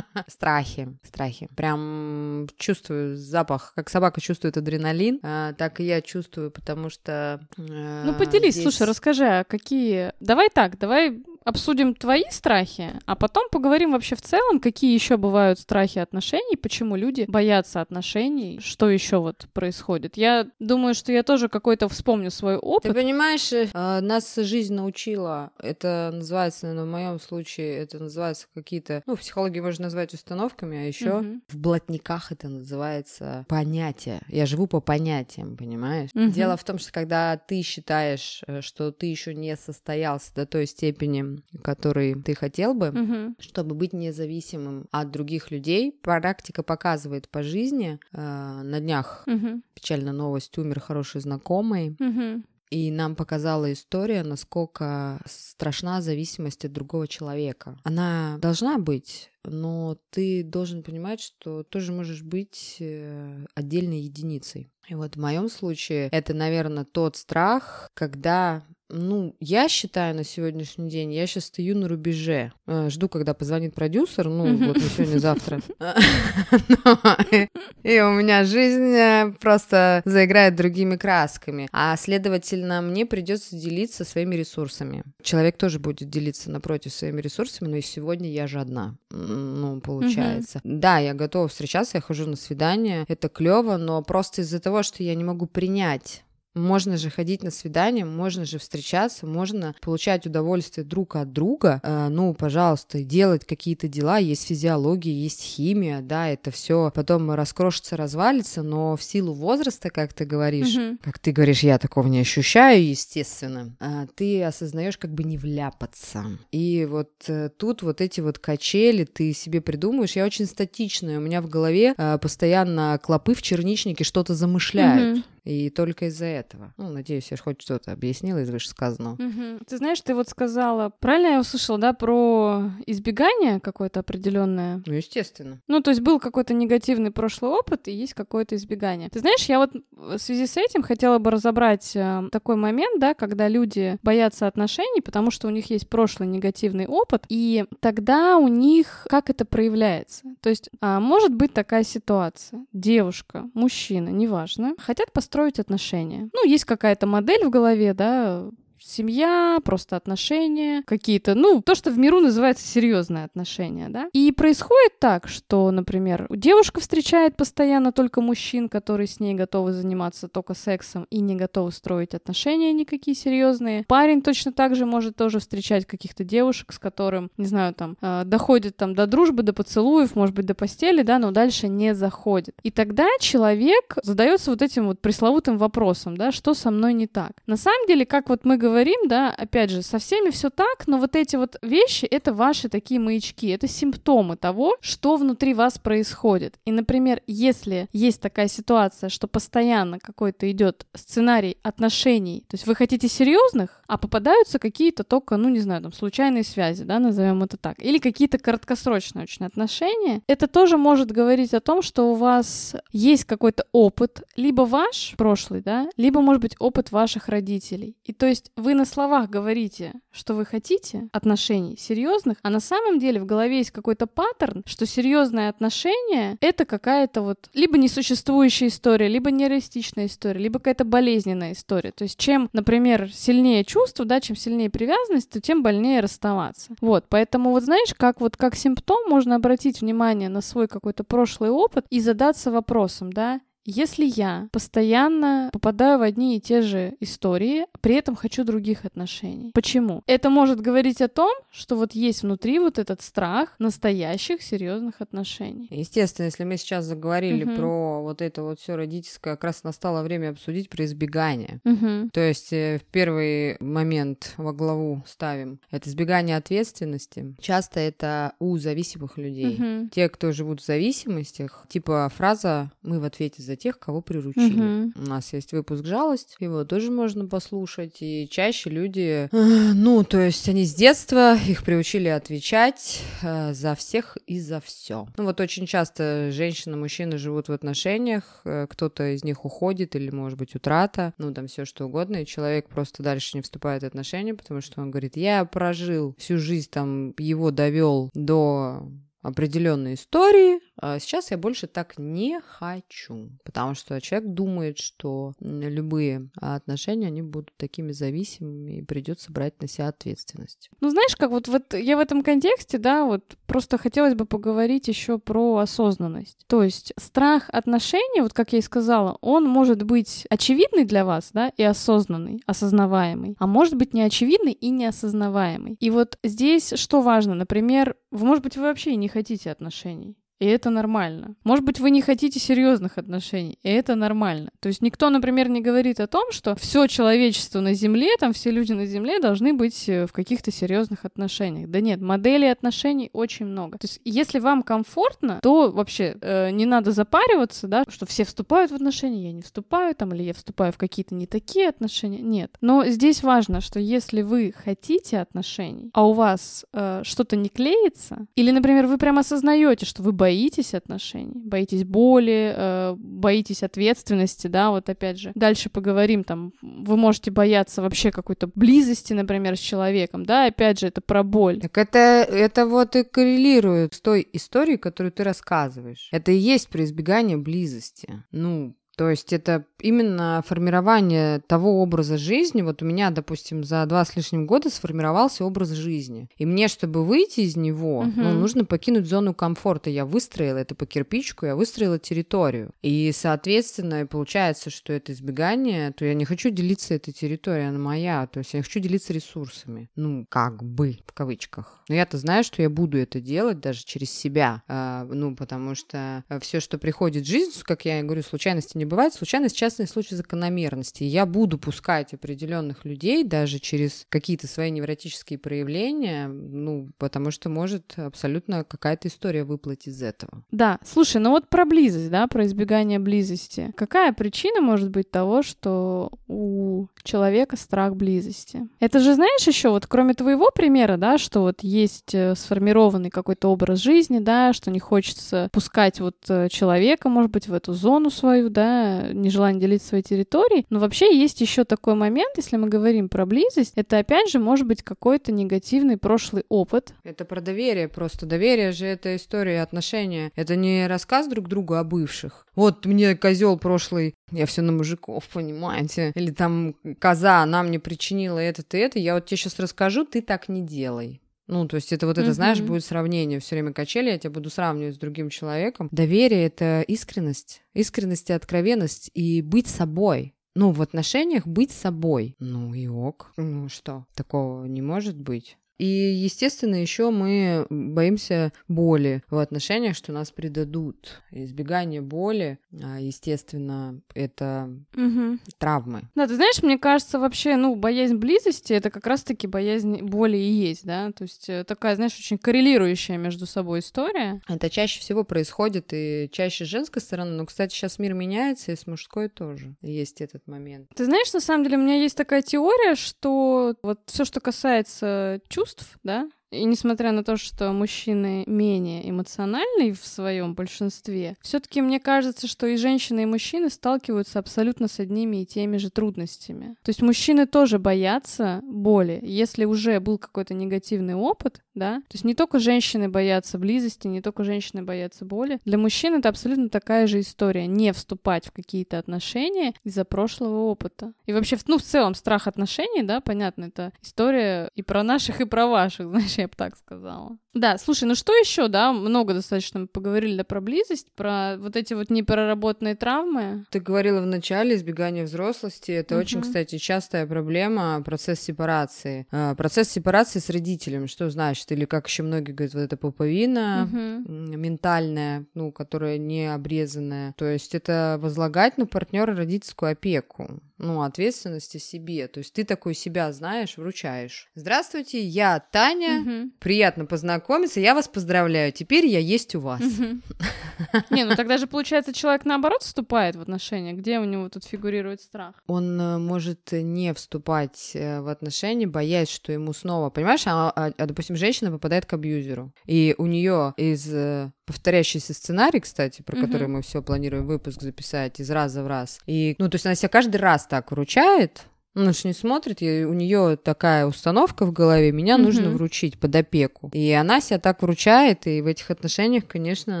страхи, 0.28 0.88
страхи. 1.02 1.48
Прям 1.56 2.46
чувствую 2.56 3.16
запах, 3.16 3.72
как 3.74 3.90
собака 3.90 4.20
чувствует 4.20 4.56
адреналин, 4.56 5.18
а, 5.22 5.52
так 5.54 5.80
и 5.80 5.84
я 5.84 6.00
чувствую, 6.00 6.50
потому 6.50 6.90
что... 6.90 7.40
э, 7.58 8.02
Ну, 8.06 8.14
поделись, 8.14 8.54
здесь- 8.54 8.62
слушай, 8.62 8.86
расскажи, 8.88 9.24
а 9.24 9.44
какие... 9.44 10.12
Давай 10.20 10.48
так, 10.48 10.78
давай 10.78 11.22
обсудим 11.44 11.94
твои 11.94 12.24
страхи, 12.30 12.92
а 13.06 13.14
потом 13.16 13.48
поговорим 13.50 13.92
вообще 13.92 14.16
в 14.16 14.22
целом, 14.22 14.60
какие 14.60 14.94
еще 14.94 15.16
бывают 15.16 15.58
страхи 15.58 15.98
отношений, 15.98 16.56
почему 16.56 16.96
люди 16.96 17.24
боятся 17.28 17.80
отношений, 17.80 18.60
что 18.62 18.88
еще 18.90 19.18
вот 19.18 19.46
происходит. 19.52 20.16
Я 20.16 20.46
думаю, 20.58 20.94
что 20.94 21.12
я 21.12 21.22
тоже 21.22 21.48
какой-то 21.48 21.88
вспомню 21.88 22.30
свой 22.30 22.54
Ты 22.54 22.60
опыт. 22.60 22.94
понимаешь, 22.94 23.52
э, 23.52 23.68
нас 24.00 24.34
жизнь 24.36 24.74
научила. 24.74 25.50
Это 25.58 26.10
называется, 26.12 26.66
наверное, 26.66 26.88
в 26.88 26.92
моем 26.92 27.20
случае, 27.20 27.76
это 27.78 27.98
называется 27.98 28.46
какие-то, 28.54 29.02
ну, 29.06 29.16
в 29.16 29.20
психологии 29.20 29.60
можно 29.60 29.84
назвать 29.84 30.14
установками, 30.14 30.76
а 30.78 30.82
еще 30.86 31.20
Мгм. 31.20 31.42
в 31.48 31.56
блатниках 31.58 32.32
это 32.32 32.48
называется 32.48 33.44
понятие. 33.48 34.20
Я 34.28 34.46
живу 34.46 34.66
по 34.66 34.80
понятиям, 34.80 35.56
понимаешь? 35.56 36.10
Мгм. 36.14 36.30
Дело 36.32 36.56
в 36.56 36.64
том, 36.64 36.78
что 36.78 36.92
когда 36.92 37.36
ты 37.36 37.62
считаешь, 37.62 38.42
э, 38.46 38.60
что 38.60 38.90
ты 38.92 39.06
еще 39.06 39.34
не 39.34 39.56
состоялся 39.56 40.34
до 40.34 40.46
той 40.46 40.66
степени, 40.66 41.31
которой 41.62 42.14
ты 42.22 42.34
хотел 42.34 42.74
бы, 42.74 42.90
Мгм. 42.90 43.36
чтобы 43.38 43.74
быть 43.74 43.92
независимым 43.92 44.86
от 44.90 45.10
других 45.10 45.50
людей, 45.50 45.92
практика 46.02 46.62
показывает 46.62 47.28
по 47.28 47.42
жизни. 47.42 47.98
э, 48.12 48.62
на 48.62 48.80
днях 48.80 49.24
Мгм. 49.26 49.62
печальная 49.74 50.12
новость, 50.12 50.56
умер 50.58 50.80
хороший 50.80 51.20
знакомый, 51.20 51.96
Мгм. 51.98 52.44
И 52.70 52.90
нам 52.90 53.16
показала 53.16 53.70
история, 53.70 54.22
насколько 54.22 55.20
страшна 55.26 56.00
зависимость 56.00 56.64
от 56.64 56.72
другого 56.72 57.06
человека. 57.06 57.76
Она 57.84 58.38
должна 58.40 58.78
быть, 58.78 59.30
но 59.44 59.98
ты 60.08 60.42
должен 60.42 60.82
понимать, 60.82 61.20
что 61.20 61.64
тоже 61.64 61.92
можешь 61.92 62.22
быть 62.22 62.76
э, 62.80 63.44
отдельной 63.54 64.00
единицей. 64.00 64.70
И 64.88 64.94
вот 64.94 65.16
в 65.16 65.20
моем 65.20 65.50
случае 65.50 66.08
это, 66.12 66.32
наверное, 66.32 66.86
тот 66.86 67.16
страх, 67.16 67.90
когда 67.92 68.64
ну, 68.92 69.34
я 69.40 69.68
считаю 69.68 70.14
на 70.14 70.24
сегодняшний 70.24 70.90
день, 70.90 71.12
я 71.12 71.26
сейчас 71.26 71.46
стою 71.46 71.76
на 71.76 71.88
рубеже. 71.88 72.52
Э, 72.66 72.90
жду, 72.90 73.08
когда 73.08 73.34
позвонит 73.34 73.74
продюсер, 73.74 74.28
ну, 74.28 74.56
вот 74.66 74.76
не 74.76 74.82
сегодня, 74.82 75.18
завтра. 75.18 75.60
И 77.82 78.00
у 78.00 78.10
меня 78.12 78.44
жизнь 78.44 78.94
э, 78.94 79.32
просто 79.40 80.02
заиграет 80.04 80.56
другими 80.56 80.96
красками. 80.96 81.68
А, 81.72 81.96
следовательно, 81.96 82.82
мне 82.82 83.06
придется 83.06 83.56
делиться 83.56 84.04
своими 84.04 84.34
ресурсами. 84.36 85.04
Человек 85.22 85.56
тоже 85.56 85.78
будет 85.78 86.10
делиться 86.10 86.50
напротив 86.50 86.92
своими 86.92 87.20
ресурсами, 87.20 87.68
но 87.68 87.76
и 87.76 87.82
сегодня 87.82 88.30
я 88.30 88.46
же 88.46 88.60
одна. 88.60 88.96
Ну, 89.10 89.80
получается. 89.80 90.60
Да, 90.64 90.98
я 90.98 91.14
готова 91.14 91.48
встречаться, 91.48 91.96
я 91.96 92.02
хожу 92.02 92.26
на 92.26 92.36
свидание, 92.36 93.04
это 93.08 93.28
клево, 93.28 93.78
но 93.78 94.02
просто 94.02 94.42
из-за 94.42 94.60
того, 94.60 94.82
что 94.82 95.02
я 95.02 95.14
не 95.14 95.24
могу 95.24 95.46
принять 95.46 96.24
можно 96.54 96.96
же 96.96 97.10
ходить 97.10 97.42
на 97.42 97.50
свидание, 97.50 98.04
можно 98.04 98.44
же 98.44 98.58
встречаться, 98.58 99.26
можно 99.26 99.74
получать 99.80 100.26
удовольствие 100.26 100.84
друг 100.84 101.16
от 101.16 101.32
друга. 101.32 101.80
Э, 101.82 102.08
ну, 102.08 102.34
пожалуйста, 102.34 103.02
делать 103.02 103.44
какие-то 103.44 103.88
дела. 103.88 104.18
Есть 104.18 104.46
физиология, 104.46 105.12
есть 105.12 105.42
химия, 105.42 106.00
да, 106.00 106.28
это 106.28 106.50
все 106.50 106.90
потом 106.94 107.30
раскрошится, 107.32 107.96
развалится, 107.96 108.62
но 108.62 108.96
в 108.96 109.02
силу 109.02 109.32
возраста, 109.32 109.90
как 109.90 110.12
ты 110.12 110.24
говоришь, 110.24 110.76
угу. 110.76 110.98
как 111.02 111.18
ты 111.18 111.32
говоришь, 111.32 111.62
я 111.62 111.78
такого 111.78 112.06
не 112.08 112.20
ощущаю, 112.20 112.86
естественно, 112.86 113.74
э, 113.80 114.06
ты 114.14 114.42
осознаешь, 114.42 114.98
как 114.98 115.12
бы 115.12 115.24
не 115.24 115.38
вляпаться. 115.38 116.24
И 116.50 116.86
вот 116.88 117.10
э, 117.28 117.48
тут 117.56 117.82
вот 117.82 118.00
эти 118.00 118.20
вот 118.20 118.38
качели 118.38 119.04
ты 119.04 119.32
себе 119.32 119.60
придумаешь. 119.60 120.16
Я 120.16 120.24
очень 120.24 120.46
статичная, 120.46 121.18
у 121.18 121.22
меня 121.22 121.40
в 121.40 121.48
голове 121.48 121.94
э, 121.96 122.18
постоянно 122.18 122.98
клопы 123.02 123.34
в 123.34 123.42
черничнике 123.42 124.04
что-то 124.04 124.34
замышляют. 124.34 125.18
Угу. 125.18 125.24
И 125.44 125.70
только 125.70 126.06
из-за 126.06 126.26
этого. 126.26 126.72
Ну, 126.76 126.88
надеюсь, 126.88 127.30
я 127.30 127.36
хоть 127.36 127.60
что-то 127.60 127.92
объяснила 127.92 128.42
из 128.42 128.50
вышесказанного. 128.50 129.14
Угу. 129.14 129.64
Ты 129.66 129.76
знаешь, 129.76 130.00
ты 130.00 130.14
вот 130.14 130.28
сказала, 130.28 130.90
правильно 131.00 131.32
я 131.32 131.40
услышала, 131.40 131.78
да, 131.78 131.92
про 131.92 132.70
избегание 132.86 133.60
какое-то 133.60 134.00
определенное? 134.00 134.82
Ну, 134.86 134.92
естественно. 134.92 135.60
Ну, 135.66 135.80
то 135.80 135.90
есть 135.90 136.00
был 136.00 136.20
какой-то 136.20 136.54
негативный 136.54 137.10
прошлый 137.10 137.50
опыт, 137.50 137.88
и 137.88 137.92
есть 137.92 138.14
какое-то 138.14 138.54
избегание. 138.54 139.08
Ты 139.08 139.18
знаешь, 139.18 139.44
я 139.46 139.58
вот 139.58 139.72
в 139.90 140.18
связи 140.18 140.46
с 140.46 140.56
этим 140.56 140.82
хотела 140.82 141.18
бы 141.18 141.30
разобрать 141.30 141.96
э, 141.96 142.28
такой 142.30 142.56
момент, 142.56 143.00
да, 143.00 143.14
когда 143.14 143.48
люди 143.48 143.98
боятся 144.02 144.46
отношений, 144.46 145.00
потому 145.00 145.30
что 145.30 145.48
у 145.48 145.50
них 145.50 145.70
есть 145.70 145.88
прошлый 145.88 146.28
негативный 146.28 146.86
опыт, 146.86 147.24
и 147.28 147.64
тогда 147.80 148.36
у 148.36 148.46
них 148.46 149.06
как 149.08 149.28
это 149.28 149.44
проявляется? 149.44 150.22
То 150.40 150.50
есть 150.50 150.70
а, 150.80 151.00
может 151.00 151.34
быть 151.34 151.52
такая 151.52 151.82
ситуация. 151.82 152.64
Девушка, 152.72 153.50
мужчина, 153.54 154.08
неважно, 154.08 154.74
хотят 154.78 155.12
построить 155.12 155.31
строить 155.32 155.58
отношения. 155.58 156.28
Ну, 156.34 156.44
есть 156.46 156.66
какая-то 156.66 157.06
модель 157.06 157.46
в 157.46 157.50
голове, 157.50 157.94
да, 157.94 158.50
семья, 158.84 159.58
просто 159.64 159.96
отношения, 159.96 160.82
какие-то, 160.86 161.34
ну, 161.34 161.62
то, 161.62 161.74
что 161.74 161.90
в 161.90 161.98
миру 161.98 162.20
называется 162.20 162.66
серьезные 162.66 163.24
отношения, 163.24 163.88
да. 163.88 164.08
И 164.12 164.32
происходит 164.32 164.98
так, 164.98 165.28
что, 165.28 165.70
например, 165.70 166.26
девушка 166.30 166.80
встречает 166.80 167.36
постоянно 167.36 167.92
только 167.92 168.20
мужчин, 168.20 168.68
которые 168.68 169.06
с 169.06 169.20
ней 169.20 169.34
готовы 169.34 169.72
заниматься 169.72 170.28
только 170.28 170.54
сексом 170.54 171.06
и 171.10 171.20
не 171.20 171.36
готовы 171.36 171.72
строить 171.72 172.14
отношения 172.14 172.72
никакие 172.72 173.14
серьезные. 173.14 173.84
Парень 173.86 174.22
точно 174.22 174.52
так 174.52 174.74
же 174.74 174.86
может 174.86 175.16
тоже 175.16 175.38
встречать 175.38 175.86
каких-то 175.86 176.24
девушек, 176.24 176.72
с 176.72 176.78
которым, 176.78 177.30
не 177.36 177.46
знаю, 177.46 177.74
там, 177.74 177.96
э, 178.00 178.22
доходит 178.24 178.76
там 178.76 178.94
до 178.94 179.06
дружбы, 179.06 179.42
до 179.42 179.52
поцелуев, 179.52 180.14
может 180.16 180.34
быть, 180.34 180.46
до 180.46 180.54
постели, 180.54 181.02
да, 181.02 181.18
но 181.18 181.30
дальше 181.30 181.68
не 181.68 181.94
заходит. 181.94 182.54
И 182.62 182.70
тогда 182.70 183.06
человек 183.20 183.96
задается 184.02 184.50
вот 184.50 184.62
этим 184.62 184.86
вот 184.86 185.00
пресловутым 185.00 185.58
вопросом, 185.58 186.16
да, 186.16 186.32
что 186.32 186.54
со 186.54 186.70
мной 186.70 186.94
не 186.94 187.06
так. 187.06 187.32
На 187.46 187.56
самом 187.56 187.86
деле, 187.86 188.04
как 188.04 188.28
вот 188.28 188.44
мы 188.44 188.56
говорим, 188.56 188.71
говорим, 188.72 189.06
да, 189.06 189.30
опять 189.30 189.70
же, 189.70 189.82
со 189.82 189.98
всеми 189.98 190.30
все 190.30 190.48
так, 190.48 190.86
но 190.86 190.96
вот 190.98 191.14
эти 191.14 191.36
вот 191.36 191.56
вещи— 191.62 192.06
это 192.10 192.32
ваши 192.32 192.68
такие 192.70 192.98
маячки, 192.98 193.48
это 193.48 193.68
симптомы 193.68 194.36
того, 194.36 194.76
что 194.80 195.16
внутри 195.16 195.52
вас 195.52 195.78
происходит. 195.78 196.54
И, 196.64 196.72
например, 196.72 197.20
если 197.26 197.86
есть 197.92 198.22
такая 198.22 198.48
ситуация, 198.48 199.10
что 199.10 199.28
постоянно 199.28 199.98
какой-то 199.98 200.50
идет 200.50 200.86
сценарий 200.94 201.58
отношений, 201.62 202.44
то 202.48 202.54
есть 202.54 202.66
вы 202.66 202.74
хотите 202.74 203.08
серьезных, 203.08 203.81
а 203.92 203.98
попадаются 203.98 204.58
какие-то 204.58 205.04
только, 205.04 205.36
ну, 205.36 205.50
не 205.50 205.60
знаю, 205.60 205.82
там, 205.82 205.92
случайные 205.92 206.44
связи, 206.44 206.82
да, 206.82 206.98
назовем 206.98 207.42
это 207.42 207.58
так, 207.58 207.78
или 207.78 207.98
какие-то 207.98 208.38
краткосрочные 208.38 209.24
очень 209.24 209.44
отношения, 209.44 210.22
это 210.26 210.46
тоже 210.46 210.78
может 210.78 211.12
говорить 211.12 211.52
о 211.52 211.60
том, 211.60 211.82
что 211.82 212.10
у 212.10 212.14
вас 212.14 212.74
есть 212.90 213.24
какой-то 213.24 213.66
опыт, 213.70 214.22
либо 214.34 214.62
ваш 214.62 215.12
прошлый, 215.18 215.60
да, 215.60 215.90
либо, 215.98 216.22
может 216.22 216.40
быть, 216.40 216.56
опыт 216.58 216.90
ваших 216.90 217.28
родителей. 217.28 217.94
И 218.02 218.14
то 218.14 218.24
есть 218.24 218.50
вы 218.56 218.72
на 218.72 218.86
словах 218.86 219.28
говорите, 219.28 219.92
что 220.10 220.32
вы 220.32 220.46
хотите 220.46 221.10
отношений 221.12 221.76
серьезных, 221.78 222.38
а 222.42 222.48
на 222.48 222.60
самом 222.60 222.98
деле 222.98 223.20
в 223.20 223.26
голове 223.26 223.58
есть 223.58 223.72
какой-то 223.72 224.06
паттерн, 224.06 224.62
что 224.64 224.86
серьезные 224.86 225.50
отношения 225.50 226.38
это 226.40 226.64
какая-то 226.64 227.20
вот 227.20 227.50
либо 227.52 227.76
несуществующая 227.76 228.68
история, 228.68 229.08
либо 229.08 229.30
нереалистичная 229.30 230.06
история, 230.06 230.40
либо 230.40 230.60
какая-то 230.60 230.86
болезненная 230.86 231.52
история. 231.52 231.92
То 231.92 232.04
есть 232.04 232.18
чем, 232.18 232.48
например, 232.54 233.12
сильнее 233.12 233.64
чувство, 233.64 233.81
да, 234.04 234.20
чем 234.20 234.36
сильнее 234.36 234.70
привязанность, 234.70 235.30
то 235.30 235.40
тем 235.40 235.62
больнее 235.62 236.00
расставаться. 236.00 236.74
Вот, 236.80 237.06
поэтому 237.08 237.50
вот 237.50 237.64
знаешь, 237.64 237.94
как 237.96 238.20
вот 238.20 238.36
как 238.36 238.54
симптом 238.54 238.98
можно 239.08 239.36
обратить 239.36 239.80
внимание 239.80 240.28
на 240.28 240.40
свой 240.40 240.68
какой-то 240.68 241.04
прошлый 241.04 241.50
опыт 241.50 241.86
и 241.90 242.00
задаться 242.00 242.50
вопросом, 242.50 243.12
да, 243.12 243.40
если 243.64 244.04
я 244.04 244.48
постоянно 244.52 245.50
попадаю 245.52 245.98
в 245.98 246.02
одни 246.02 246.36
и 246.36 246.40
те 246.40 246.62
же 246.62 246.94
истории, 247.00 247.66
при 247.80 247.94
этом 247.94 248.16
хочу 248.16 248.44
других 248.44 248.84
отношений. 248.84 249.52
Почему? 249.54 250.02
Это 250.06 250.30
может 250.30 250.60
говорить 250.60 251.00
о 251.00 251.08
том, 251.08 251.32
что 251.50 251.76
вот 251.76 251.92
есть 251.92 252.22
внутри 252.22 252.58
вот 252.58 252.78
этот 252.78 253.02
страх 253.02 253.54
настоящих 253.58 254.42
серьезных 254.42 255.00
отношений. 255.00 255.68
Естественно, 255.70 256.26
если 256.26 256.44
мы 256.44 256.56
сейчас 256.56 256.84
заговорили 256.84 257.44
угу. 257.44 257.56
про 257.56 258.02
вот 258.02 258.22
это 258.22 258.42
вот 258.42 258.60
все 258.60 258.76
родительское, 258.76 259.34
как 259.34 259.44
раз 259.44 259.64
настало 259.64 260.02
время 260.02 260.30
обсудить 260.30 260.68
про 260.68 260.84
избегание. 260.84 261.60
Угу. 261.64 262.10
То 262.12 262.20
есть 262.20 262.52
э, 262.52 262.78
в 262.78 262.84
первый 262.90 263.56
момент 263.60 264.34
во 264.36 264.52
главу 264.52 265.04
ставим 265.06 265.60
это 265.70 265.88
избегание 265.88 266.36
ответственности. 266.36 267.34
Часто 267.40 267.80
это 267.80 268.34
у 268.38 268.56
зависимых 268.58 269.18
людей. 269.18 269.54
Угу. 269.54 269.88
Те, 269.90 270.08
кто 270.08 270.32
живут 270.32 270.60
в 270.60 270.66
зависимостях, 270.66 271.66
типа 271.68 272.10
фраза 272.14 272.70
«мы 272.82 272.98
в 272.98 273.04
ответе 273.04 273.42
за 273.42 273.51
за 273.52 273.56
тех, 273.56 273.78
кого 273.78 274.00
приручили. 274.00 274.86
Угу. 274.86 274.92
У 274.96 275.08
нас 275.08 275.32
есть 275.32 275.52
выпуск 275.52 275.84
«Жалость», 275.84 276.36
его 276.40 276.64
тоже 276.64 276.90
можно 276.90 277.26
послушать, 277.26 277.98
и 278.00 278.26
чаще 278.30 278.70
люди, 278.70 279.28
э, 279.30 279.72
ну, 279.74 280.04
то 280.04 280.18
есть 280.18 280.48
они 280.48 280.64
с 280.64 280.74
детства, 280.74 281.36
их 281.36 281.62
приучили 281.64 282.08
отвечать 282.08 283.02
э, 283.22 283.52
за 283.52 283.74
всех 283.74 284.16
и 284.26 284.40
за 284.40 284.60
все. 284.60 285.06
Ну, 285.16 285.24
вот 285.24 285.40
очень 285.40 285.66
часто 285.66 286.30
женщины, 286.30 286.76
мужчины 286.76 287.18
живут 287.18 287.48
в 287.48 287.52
отношениях, 287.52 288.40
э, 288.44 288.66
кто-то 288.68 289.14
из 289.14 289.22
них 289.22 289.44
уходит, 289.44 289.94
или, 289.96 290.10
может 290.10 290.38
быть, 290.38 290.54
утрата, 290.54 291.12
ну, 291.18 291.32
там 291.34 291.46
все 291.46 291.64
что 291.64 291.86
угодно, 291.86 292.22
и 292.22 292.26
человек 292.26 292.68
просто 292.68 293.02
дальше 293.02 293.36
не 293.36 293.42
вступает 293.42 293.82
в 293.82 293.86
отношения, 293.86 294.34
потому 294.34 294.62
что 294.62 294.80
он 294.80 294.90
говорит, 294.90 295.16
я 295.16 295.44
прожил 295.44 296.14
всю 296.18 296.38
жизнь, 296.38 296.70
там, 296.70 297.14
его 297.18 297.50
довел 297.50 298.10
до 298.14 298.88
определенной 299.22 299.94
истории, 299.94 300.60
а 300.76 300.98
сейчас 300.98 301.30
я 301.30 301.38
больше 301.38 301.68
так 301.68 301.94
не 301.96 302.40
хочу, 302.40 303.30
потому 303.44 303.74
что 303.74 304.00
человек 304.00 304.30
думает, 304.30 304.78
что 304.78 305.32
любые 305.40 306.30
отношения, 306.40 307.06
они 307.06 307.22
будут 307.22 307.52
такими 307.56 307.92
зависимыми, 307.92 308.78
и 308.78 308.82
придется 308.82 309.32
брать 309.32 309.60
на 309.62 309.68
себя 309.68 309.88
ответственность. 309.88 310.70
Ну, 310.80 310.90
знаешь, 310.90 311.14
как 311.16 311.30
вот, 311.30 311.46
вот 311.46 311.74
я 311.74 311.96
в 311.96 312.00
этом 312.00 312.22
контексте, 312.22 312.78
да, 312.78 313.04
вот 313.04 313.36
просто 313.46 313.78
хотелось 313.78 314.14
бы 314.14 314.26
поговорить 314.26 314.88
еще 314.88 315.18
про 315.18 315.58
осознанность. 315.58 316.44
То 316.48 316.62
есть 316.62 316.92
страх 316.98 317.44
отношений, 317.48 318.22
вот 318.22 318.32
как 318.32 318.52
я 318.52 318.58
и 318.58 318.62
сказала, 318.62 319.18
он 319.20 319.44
может 319.44 319.84
быть 319.84 320.26
очевидный 320.30 320.84
для 320.84 321.04
вас, 321.04 321.30
да, 321.32 321.52
и 321.56 321.62
осознанный, 321.62 322.42
осознаваемый, 322.46 323.36
а 323.38 323.46
может 323.46 323.76
быть 323.76 323.94
неочевидный 323.94 324.52
и 324.52 324.70
неосознаваемый. 324.70 325.76
И 325.78 325.90
вот 325.90 326.18
здесь 326.24 326.72
что 326.74 327.02
важно, 327.02 327.34
например, 327.34 327.96
может 328.10 328.44
быть, 328.44 328.56
вы 328.56 328.64
вообще 328.64 328.96
не 328.96 329.08
хотите 329.12 329.50
отношений, 329.50 330.16
и 330.42 330.44
это 330.44 330.70
нормально. 330.70 331.36
Может 331.44 331.64
быть, 331.64 331.78
вы 331.78 331.90
не 331.90 332.02
хотите 332.02 332.40
серьезных 332.40 332.98
отношений, 332.98 333.60
и 333.62 333.68
это 333.68 333.94
нормально. 333.94 334.50
То 334.58 334.66
есть 334.66 334.82
никто, 334.82 335.08
например, 335.08 335.48
не 335.48 335.60
говорит 335.60 336.00
о 336.00 336.08
том, 336.08 336.32
что 336.32 336.56
все 336.56 336.88
человечество 336.88 337.60
на 337.60 337.74
Земле, 337.74 338.16
там 338.18 338.32
все 338.32 338.50
люди 338.50 338.72
на 338.72 338.84
Земле 338.84 339.20
должны 339.20 339.52
быть 339.52 339.88
э, 339.88 340.04
в 340.08 340.12
каких-то 340.12 340.50
серьезных 340.50 341.04
отношениях. 341.04 341.70
Да 341.70 341.80
нет, 341.80 342.00
моделей 342.00 342.48
отношений 342.48 343.08
очень 343.12 343.46
много. 343.46 343.78
То 343.78 343.84
есть 343.84 344.00
если 344.04 344.40
вам 344.40 344.64
комфортно, 344.64 345.38
то 345.44 345.70
вообще 345.70 346.16
э, 346.20 346.50
не 346.50 346.66
надо 346.66 346.90
запариваться, 346.90 347.68
да, 347.68 347.84
что 347.88 348.04
все 348.06 348.24
вступают 348.24 348.72
в 348.72 348.74
отношения, 348.74 349.26
я 349.26 349.32
не 349.32 349.42
вступаю, 349.42 349.94
там, 349.94 350.12
или 350.12 350.24
я 350.24 350.34
вступаю 350.34 350.72
в 350.72 350.76
какие-то 350.76 351.14
не 351.14 351.28
такие 351.28 351.68
отношения. 351.68 352.20
Нет. 352.20 352.56
Но 352.60 352.84
здесь 352.86 353.22
важно, 353.22 353.60
что 353.60 353.78
если 353.78 354.22
вы 354.22 354.52
хотите 354.56 355.20
отношений, 355.20 355.90
а 355.94 356.04
у 356.04 356.14
вас 356.14 356.66
э, 356.72 357.02
что-то 357.04 357.36
не 357.36 357.48
клеится, 357.48 358.26
или, 358.34 358.50
например, 358.50 358.88
вы 358.88 358.98
прямо 358.98 359.20
осознаете, 359.20 359.86
что 359.86 360.02
вы 360.02 360.10
боитесь 360.10 360.31
отношений, 360.74 361.32
боитесь 361.34 361.84
боли, 361.84 362.54
э, 362.56 362.94
боитесь 362.96 363.62
ответственности, 363.62 364.46
да, 364.46 364.70
вот 364.70 364.88
опять 364.88 365.18
же, 365.18 365.32
дальше 365.34 365.70
поговорим, 365.70 366.24
там, 366.24 366.52
вы 366.62 366.96
можете 366.96 367.30
бояться 367.30 367.82
вообще 367.82 368.10
какой-то 368.10 368.50
близости, 368.54 369.12
например, 369.12 369.56
с 369.56 369.60
человеком, 369.60 370.24
да, 370.24 370.46
опять 370.46 370.80
же, 370.80 370.86
это 370.88 371.00
про 371.00 371.22
боль. 371.22 371.60
Так 371.60 371.78
это, 371.78 371.98
это 371.98 372.66
вот 372.66 372.96
и 372.96 373.04
коррелирует 373.04 373.94
с 373.94 374.00
той 374.00 374.26
историей, 374.32 374.76
которую 374.76 375.12
ты 375.12 375.24
рассказываешь. 375.24 376.08
Это 376.12 376.32
и 376.32 376.36
есть 376.36 376.68
про 376.68 376.84
избегание 376.84 377.36
близости. 377.36 378.24
Ну, 378.30 378.76
то 378.96 379.08
есть 379.08 379.32
это 379.32 379.64
именно 379.80 380.42
формирование 380.46 381.40
того 381.40 381.82
образа 381.82 382.18
жизни. 382.18 382.62
Вот 382.62 382.82
у 382.82 382.84
меня, 382.84 383.10
допустим, 383.10 383.64
за 383.64 383.84
два 383.86 384.04
с 384.04 384.14
лишним 384.16 384.46
года 384.46 384.70
сформировался 384.70 385.44
образ 385.44 385.70
жизни. 385.70 386.28
И 386.36 386.44
мне, 386.44 386.68
чтобы 386.68 387.04
выйти 387.04 387.40
из 387.40 387.56
него, 387.56 388.00
угу. 388.00 388.12
ну, 388.14 388.32
нужно 388.32 388.64
покинуть 388.64 389.06
зону 389.06 389.34
комфорта. 389.34 389.90
Я 389.90 390.04
выстроила 390.04 390.58
это 390.58 390.74
по 390.74 390.86
кирпичку, 390.86 391.46
я 391.46 391.56
выстроила 391.56 391.98
территорию. 391.98 392.72
И, 392.82 393.10
соответственно, 393.14 394.06
получается, 394.06 394.70
что 394.70 394.92
это 394.92 395.12
избегание, 395.12 395.92
то 395.92 396.04
я 396.04 396.14
не 396.14 396.24
хочу 396.24 396.50
делиться 396.50 396.94
этой 396.94 397.12
территорией, 397.12 397.68
она 397.68 397.78
моя. 397.78 398.26
То 398.26 398.38
есть 398.38 398.52
я 398.54 398.62
хочу 398.62 398.80
делиться 398.80 399.12
ресурсами. 399.12 399.90
Ну, 399.96 400.26
как 400.28 400.62
бы, 400.62 400.98
в 401.06 401.12
кавычках. 401.12 401.82
Но 401.88 401.94
я-то 401.94 402.18
знаю, 402.18 402.44
что 402.44 402.62
я 402.62 402.68
буду 402.68 402.98
это 402.98 403.20
делать 403.20 403.60
даже 403.60 403.84
через 403.84 404.10
себя. 404.10 404.62
А, 404.68 405.04
ну, 405.04 405.34
потому 405.34 405.74
что 405.74 406.24
все, 406.40 406.60
что 406.60 406.78
приходит 406.78 407.24
в 407.24 407.28
жизнь, 407.28 407.60
как 407.62 407.84
я 407.84 408.02
говорю, 408.02 408.22
случайности 408.22 408.76
не 408.81 408.81
бывает. 408.84 409.14
Случайность 409.14 409.56
частный 409.56 409.86
случай 409.86 410.14
закономерности. 410.14 411.04
Я 411.04 411.26
буду 411.26 411.58
пускать 411.58 412.14
определенных 412.14 412.84
людей 412.84 413.24
даже 413.24 413.58
через 413.58 414.06
какие-то 414.08 414.46
свои 414.46 414.70
невротические 414.70 415.38
проявления, 415.38 416.28
ну, 416.28 416.90
потому 416.98 417.30
что 417.30 417.48
может 417.48 417.94
абсолютно 417.96 418.64
какая-то 418.64 419.08
история 419.08 419.44
выплыть 419.44 419.86
из 419.86 420.02
этого. 420.02 420.42
Да, 420.50 420.78
слушай, 420.84 421.20
ну 421.20 421.30
вот 421.30 421.48
про 421.48 421.64
близость, 421.64 422.10
да, 422.10 422.26
про 422.26 422.46
избегание 422.46 422.98
близости. 422.98 423.72
Какая 423.76 424.12
причина 424.12 424.60
может 424.60 424.90
быть 424.90 425.10
того, 425.10 425.42
что 425.42 426.10
у 426.28 426.86
человека 427.02 427.56
страх 427.56 427.96
близости? 427.96 428.68
Это 428.80 429.00
же, 429.00 429.14
знаешь, 429.14 429.46
еще 429.46 429.70
вот 429.70 429.86
кроме 429.86 430.14
твоего 430.14 430.50
примера, 430.50 430.96
да, 430.96 431.18
что 431.18 431.40
вот 431.42 431.62
есть 431.62 432.14
э, 432.14 432.34
сформированный 432.34 433.10
какой-то 433.10 433.48
образ 433.48 433.80
жизни, 433.80 434.18
да, 434.18 434.52
что 434.52 434.70
не 434.70 434.80
хочется 434.80 435.48
пускать 435.52 436.00
вот 436.00 436.16
э, 436.28 436.48
человека, 436.48 437.08
может 437.08 437.30
быть, 437.30 437.48
в 437.48 437.54
эту 437.54 437.72
зону 437.72 438.10
свою, 438.10 438.50
да, 438.50 438.71
нежелание 439.12 439.60
делить 439.60 439.82
своей 439.82 440.02
территорией. 440.02 440.66
Но 440.70 440.78
вообще 440.78 441.16
есть 441.16 441.40
еще 441.40 441.64
такой 441.64 441.94
момент, 441.94 442.36
если 442.36 442.56
мы 442.56 442.68
говорим 442.68 443.08
про 443.08 443.26
близость, 443.26 443.72
это 443.76 443.98
опять 443.98 444.30
же 444.30 444.38
может 444.38 444.66
быть 444.66 444.82
какой-то 444.82 445.32
негативный 445.32 445.96
прошлый 445.96 446.44
опыт. 446.48 446.94
Это 447.04 447.24
про 447.24 447.40
доверие 447.40 447.88
просто. 447.88 448.26
Доверие 448.26 448.72
же 448.72 448.86
это 448.86 449.16
история 449.16 449.62
отношения. 449.62 450.32
Это 450.36 450.56
не 450.56 450.86
рассказ 450.86 451.28
друг 451.28 451.48
другу 451.48 451.74
о 451.74 451.84
бывших. 451.84 452.46
Вот 452.54 452.84
мне 452.84 453.16
козел 453.16 453.58
прошлый, 453.58 454.14
я 454.30 454.44
все 454.46 454.60
на 454.60 454.72
мужиков, 454.72 455.26
понимаете? 455.32 456.12
Или 456.14 456.30
там 456.30 456.74
коза, 456.98 457.42
она 457.42 457.62
мне 457.62 457.78
причинила 457.78 458.38
это 458.38 458.62
и 458.76 458.80
это, 458.80 458.98
я 458.98 459.14
вот 459.14 459.26
тебе 459.26 459.36
сейчас 459.38 459.58
расскажу, 459.58 460.04
ты 460.04 460.20
так 460.20 460.48
не 460.48 460.62
делай. 460.62 461.21
Ну, 461.46 461.66
то 461.66 461.76
есть 461.76 461.92
это 461.92 462.06
вот 462.06 462.18
это, 462.18 462.30
mm-hmm. 462.30 462.34
знаешь, 462.34 462.60
будет 462.60 462.84
сравнение 462.84 463.40
все 463.40 463.56
время 463.56 463.72
качели, 463.72 464.10
я 464.10 464.18
тебя 464.18 464.30
буду 464.30 464.50
сравнивать 464.50 464.94
с 464.94 464.98
другим 464.98 465.28
человеком. 465.28 465.88
Доверие— 465.90 466.46
это 466.46 466.82
искренность, 466.86 467.62
искренность 467.74 468.30
и 468.30 468.32
откровенность, 468.32 469.10
и 469.14 469.42
быть 469.42 469.66
собой. 469.66 470.34
Ну, 470.54 470.70
в 470.70 470.82
отношениях 470.82 471.46
быть 471.46 471.70
собой. 471.70 472.36
Ну 472.38 472.74
и 472.74 472.86
ок. 472.86 473.32
Ну 473.36 473.68
что, 473.68 474.06
такого 474.14 474.66
не 474.66 474.82
может 474.82 475.18
быть. 475.18 475.56
И, 475.78 475.86
естественно, 475.86 476.76
еще 476.76 477.10
мы 477.10 477.66
боимся 477.70 478.52
боли 478.68 479.22
в 479.30 479.38
отношениях, 479.38 479.96
что 479.96 480.12
нас 480.12 480.30
предадут. 480.30 481.22
Избегание 481.30 482.00
боли, 482.00 482.58
а, 482.82 483.00
естественно, 483.00 484.00
это 484.14 484.70
угу. 484.94 485.38
травмы. 485.58 486.02
Да, 486.14 486.26
ты 486.26 486.36
знаешь, 486.36 486.62
мне 486.62 486.78
кажется, 486.78 487.18
вообще, 487.18 487.56
ну, 487.56 487.74
боязнь 487.74 488.16
близости 488.16 488.72
это 488.72 488.90
как 488.90 489.06
раз-таки 489.06 489.46
боязнь 489.46 490.02
боли 490.02 490.36
и 490.36 490.52
есть, 490.52 490.84
да. 490.84 491.10
То 491.12 491.22
есть 491.22 491.48
э, 491.48 491.64
такая, 491.64 491.96
знаешь, 491.96 492.16
очень 492.16 492.38
коррелирующая 492.38 493.16
между 493.16 493.46
собой 493.46 493.80
история. 493.80 494.40
Это 494.48 494.70
чаще 494.70 495.00
всего 495.00 495.24
происходит 495.24 495.88
и 495.92 496.28
чаще 496.32 496.64
с 496.64 496.68
женской 496.68 497.02
стороны, 497.02 497.32
но, 497.32 497.46
кстати, 497.46 497.74
сейчас 497.74 497.98
мир 497.98 498.14
меняется, 498.14 498.72
и 498.72 498.76
с 498.76 498.86
мужской 498.86 499.28
тоже 499.28 499.74
есть 499.82 500.20
этот 500.20 500.46
момент. 500.46 500.90
Ты 500.94 501.04
знаешь, 501.06 501.32
на 501.32 501.40
самом 501.40 501.64
деле, 501.64 501.78
у 501.78 501.80
меня 501.80 501.96
есть 501.96 502.16
такая 502.16 502.42
теория, 502.42 502.94
что 502.94 503.74
вот 503.82 504.00
все, 504.06 504.24
что 504.24 504.40
касается 504.40 505.40
чувств, 505.48 505.61
чувств, 505.62 505.98
да, 506.04 506.28
и 506.52 506.64
несмотря 506.64 507.12
на 507.12 507.24
то, 507.24 507.36
что 507.36 507.72
мужчины 507.72 508.44
менее 508.46 509.08
эмоциональны 509.08 509.92
в 509.92 510.06
своем 510.06 510.54
большинстве, 510.54 511.36
все-таки 511.40 511.80
мне 511.80 511.98
кажется, 511.98 512.46
что 512.46 512.66
и 512.66 512.76
женщины, 512.76 513.22
и 513.22 513.26
мужчины 513.26 513.70
сталкиваются 513.70 514.38
абсолютно 514.38 514.86
с 514.86 515.00
одними 515.00 515.42
и 515.42 515.46
теми 515.46 515.78
же 515.78 515.90
трудностями. 515.90 516.76
То 516.82 516.90
есть 516.90 517.02
мужчины 517.02 517.46
тоже 517.46 517.78
боятся 517.78 518.60
боли. 518.64 519.18
Если 519.22 519.64
уже 519.64 519.98
был 519.98 520.18
какой-то 520.18 520.52
негативный 520.54 521.14
опыт, 521.14 521.62
да, 521.74 521.96
то 522.00 522.14
есть 522.14 522.24
не 522.24 522.34
только 522.34 522.58
женщины 522.58 523.08
боятся 523.08 523.58
близости, 523.58 524.06
не 524.06 524.20
только 524.20 524.44
женщины 524.44 524.82
боятся 524.82 525.24
боли. 525.24 525.58
Для 525.64 525.78
мужчин 525.78 526.14
это 526.14 526.28
абсолютно 526.28 526.68
такая 526.68 527.06
же 527.06 527.20
история. 527.20 527.66
Не 527.66 527.92
вступать 527.92 528.46
в 528.46 528.52
какие-то 528.52 528.98
отношения 528.98 529.72
из-за 529.84 530.04
прошлого 530.04 530.64
опыта. 530.64 531.14
И 531.24 531.32
вообще, 531.32 531.56
ну, 531.66 531.78
в 531.78 531.82
целом, 531.82 532.14
страх 532.14 532.46
отношений, 532.46 533.02
да, 533.02 533.20
понятно, 533.20 533.64
это 533.64 533.92
история 534.02 534.70
и 534.74 534.82
про 534.82 535.02
наших, 535.02 535.40
и 535.40 535.46
про 535.46 535.66
ваших, 535.66 536.08
знаешь, 536.10 536.36
я 536.42 536.48
бы 536.48 536.54
так 536.56 536.76
сказала. 536.76 537.38
Да, 537.54 537.76
слушай, 537.78 538.04
ну 538.04 538.14
что 538.14 538.32
еще, 538.32 538.68
да, 538.68 538.92
много 538.92 539.34
достаточно 539.34 539.80
мы 539.80 539.86
поговорили 539.86 540.36
да, 540.36 540.44
про 540.44 540.60
близость, 540.60 541.08
про 541.14 541.56
вот 541.58 541.76
эти 541.76 541.94
вот 541.94 542.10
непроработанные 542.10 542.94
травмы. 542.94 543.66
Ты 543.70 543.80
говорила 543.80 544.20
в 544.20 544.26
начале 544.26 544.74
избегание 544.74 545.24
взрослости, 545.24 545.92
это 545.92 546.14
угу. 546.14 546.22
очень, 546.22 546.40
кстати, 546.40 546.78
частая 546.78 547.26
проблема, 547.26 548.02
процесс 548.04 548.40
сепарации. 548.40 549.26
А, 549.30 549.54
процесс 549.54 549.90
сепарации 549.90 550.38
с 550.38 550.48
родителем, 550.48 551.08
что 551.08 551.28
значит, 551.30 551.70
или 551.72 551.84
как 551.84 552.08
еще 552.08 552.22
многие 552.22 552.52
говорят, 552.52 552.74
вот 552.74 552.80
это 552.80 552.96
пуповина 552.96 553.88
угу. 553.90 554.32
ментальная, 554.56 555.46
ну, 555.54 555.72
которая 555.72 556.18
не 556.18 556.52
обрезанная, 556.52 557.34
то 557.36 557.44
есть 557.44 557.74
это 557.74 558.18
возлагать 558.20 558.78
на 558.78 558.86
партнера 558.86 559.34
родительскую 559.34 559.92
опеку 559.92 560.60
ну, 560.82 561.02
ответственности 561.02 561.78
себе. 561.78 562.28
То 562.28 562.38
есть 562.38 562.52
ты 562.52 562.64
такой 562.64 562.94
себя 562.94 563.32
знаешь, 563.32 563.76
вручаешь. 563.76 564.50
Здравствуйте, 564.54 565.22
я 565.22 565.60
Таня. 565.60 566.20
Угу. 566.20 566.50
Приятно 566.58 567.06
познакомиться. 567.06 567.80
Я 567.80 567.94
вас 567.94 568.08
поздравляю. 568.08 568.72
Теперь 568.72 569.06
я 569.06 569.18
есть 569.18 569.54
у 569.54 569.60
вас. 569.60 569.80
Не, 571.10 571.24
ну 571.24 571.34
тогда 571.36 571.58
же 571.58 571.66
получается 571.66 572.12
человек 572.12 572.44
наоборот 572.44 572.82
вступает 572.82 573.36
в 573.36 573.40
отношения. 573.40 573.92
Где 573.92 574.18
у 574.18 574.24
него 574.24 574.48
тут 574.48 574.64
фигурирует 574.64 575.20
страх? 575.20 575.54
Он 575.66 576.00
э, 576.00 576.18
может 576.18 576.72
не 576.72 577.14
вступать 577.14 577.92
э, 577.94 578.20
в 578.20 578.28
отношения, 578.28 578.86
боясь, 578.86 579.28
что 579.30 579.52
ему 579.52 579.72
снова, 579.72 580.10
понимаешь, 580.10 580.42
а, 580.46 580.70
а, 580.74 580.92
а 580.96 581.06
допустим, 581.06 581.36
женщина 581.36 581.70
попадает 581.70 582.06
к 582.06 582.12
абьюзеру, 582.12 582.72
и 582.86 583.14
у 583.18 583.26
нее 583.26 583.74
из 583.76 584.12
э, 584.12 584.50
повторяющийся 584.66 585.34
сценарий, 585.34 585.80
кстати, 585.80 586.22
про 586.22 586.36
который 586.36 586.66
мы 586.68 586.82
все 586.82 587.02
планируем 587.02 587.46
выпуск 587.46 587.82
записать 587.82 588.40
из 588.40 588.50
раза 588.50 588.82
в 588.82 588.86
раз. 588.86 589.20
И, 589.26 589.54
ну, 589.58 589.68
то 589.68 589.74
есть 589.74 589.86
она 589.86 589.94
себя 589.94 590.08
каждый 590.08 590.36
раз 590.36 590.66
так 590.72 590.90
вручает, 590.90 591.66
она 591.94 592.14
же 592.14 592.20
не 592.24 592.32
смотрит, 592.32 592.80
и 592.80 593.04
у 593.04 593.12
нее 593.12 593.58
такая 593.62 594.06
установка 594.06 594.64
в 594.64 594.72
голове, 594.72 595.12
меня 595.12 595.34
mm-hmm. 595.34 595.42
нужно 595.42 595.68
вручить 595.68 596.18
под 596.18 596.34
опеку. 596.34 596.88
И 596.94 597.10
она 597.12 597.42
себя 597.42 597.58
так 597.58 597.82
вручает, 597.82 598.46
и 598.46 598.62
в 598.62 598.66
этих 598.66 598.90
отношениях, 598.90 599.46
конечно, 599.46 600.00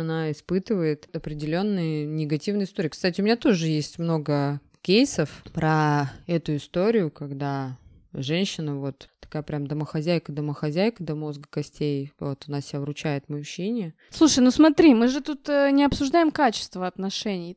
она 0.00 0.32
испытывает 0.32 1.14
определенные 1.14 2.06
негативные 2.06 2.64
истории. 2.64 2.88
Кстати, 2.88 3.20
у 3.20 3.24
меня 3.24 3.36
тоже 3.36 3.66
есть 3.66 3.98
много 3.98 4.62
кейсов 4.80 5.42
про 5.52 6.10
эту 6.26 6.56
историю, 6.56 7.10
когда 7.10 7.76
женщина 8.14 8.76
вот 8.76 9.10
такая 9.32 9.42
прям 9.42 9.66
домохозяйка-домохозяйка 9.66 11.02
до 11.02 11.14
мозга 11.14 11.44
костей. 11.48 12.12
Вот 12.20 12.44
она 12.48 12.60
себя 12.60 12.80
вручает 12.80 13.30
мужчине. 13.30 13.94
Слушай, 14.10 14.40
ну 14.40 14.50
смотри, 14.50 14.94
мы 14.94 15.08
же 15.08 15.22
тут 15.22 15.48
э, 15.48 15.70
не 15.70 15.84
обсуждаем 15.84 16.30
качество 16.30 16.86
отношений. 16.86 17.56